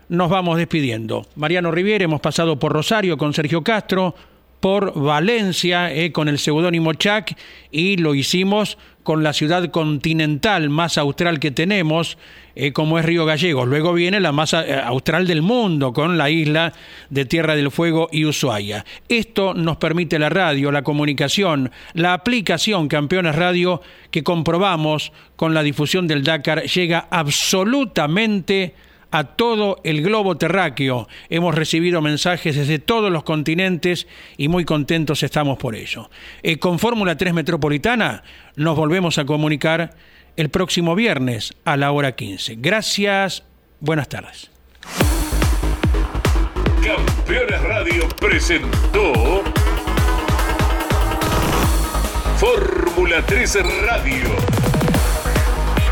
nos 0.08 0.30
vamos 0.30 0.58
despidiendo. 0.58 1.26
Mariano 1.34 1.72
Riviere, 1.72 2.04
hemos 2.04 2.20
pasado 2.20 2.56
por 2.56 2.70
Rosario 2.72 3.18
con 3.18 3.34
Sergio 3.34 3.64
Castro, 3.64 4.14
por 4.60 4.96
Valencia 4.96 5.92
eh, 5.92 6.12
con 6.12 6.28
el 6.28 6.38
seudónimo 6.38 6.94
Chac 6.94 7.36
y 7.72 7.96
lo 7.96 8.14
hicimos 8.14 8.78
con 9.06 9.22
la 9.22 9.32
ciudad 9.32 9.70
continental 9.70 10.68
más 10.68 10.98
austral 10.98 11.38
que 11.38 11.52
tenemos, 11.52 12.18
eh, 12.56 12.72
como 12.72 12.98
es 12.98 13.04
Río 13.04 13.24
Gallegos. 13.24 13.68
Luego 13.68 13.92
viene 13.92 14.18
la 14.18 14.32
más 14.32 14.52
eh, 14.52 14.74
austral 14.82 15.28
del 15.28 15.42
mundo, 15.42 15.92
con 15.92 16.18
la 16.18 16.28
isla 16.28 16.72
de 17.08 17.24
Tierra 17.24 17.54
del 17.54 17.70
Fuego 17.70 18.08
y 18.10 18.24
Ushuaia. 18.24 18.84
Esto 19.08 19.54
nos 19.54 19.76
permite 19.76 20.18
la 20.18 20.28
radio, 20.28 20.72
la 20.72 20.82
comunicación, 20.82 21.70
la 21.94 22.14
aplicación 22.14 22.88
Campeones 22.88 23.36
Radio, 23.36 23.80
que 24.10 24.24
comprobamos 24.24 25.12
con 25.36 25.54
la 25.54 25.62
difusión 25.62 26.08
del 26.08 26.24
Dakar, 26.24 26.64
llega 26.64 27.06
absolutamente 27.08 28.74
a 29.10 29.24
todo 29.24 29.80
el 29.84 30.02
globo 30.02 30.36
terráqueo. 30.36 31.08
Hemos 31.28 31.54
recibido 31.54 32.00
mensajes 32.00 32.56
desde 32.56 32.78
todos 32.78 33.10
los 33.10 33.22
continentes 33.22 34.06
y 34.36 34.48
muy 34.48 34.64
contentos 34.64 35.22
estamos 35.22 35.58
por 35.58 35.74
ello. 35.74 36.10
Eh, 36.42 36.58
con 36.58 36.78
Fórmula 36.78 37.16
3 37.16 37.34
Metropolitana 37.34 38.22
nos 38.56 38.76
volvemos 38.76 39.18
a 39.18 39.24
comunicar 39.24 39.94
el 40.36 40.50
próximo 40.50 40.94
viernes 40.94 41.54
a 41.64 41.76
la 41.76 41.92
hora 41.92 42.12
15. 42.12 42.56
Gracias, 42.58 43.42
buenas 43.80 44.08
tardes. 44.08 44.50
Campeones 46.84 47.62
Radio 47.62 48.08
presentó 48.20 49.42
Fórmula 52.36 53.24
3 53.26 53.58
Radio 53.86 54.55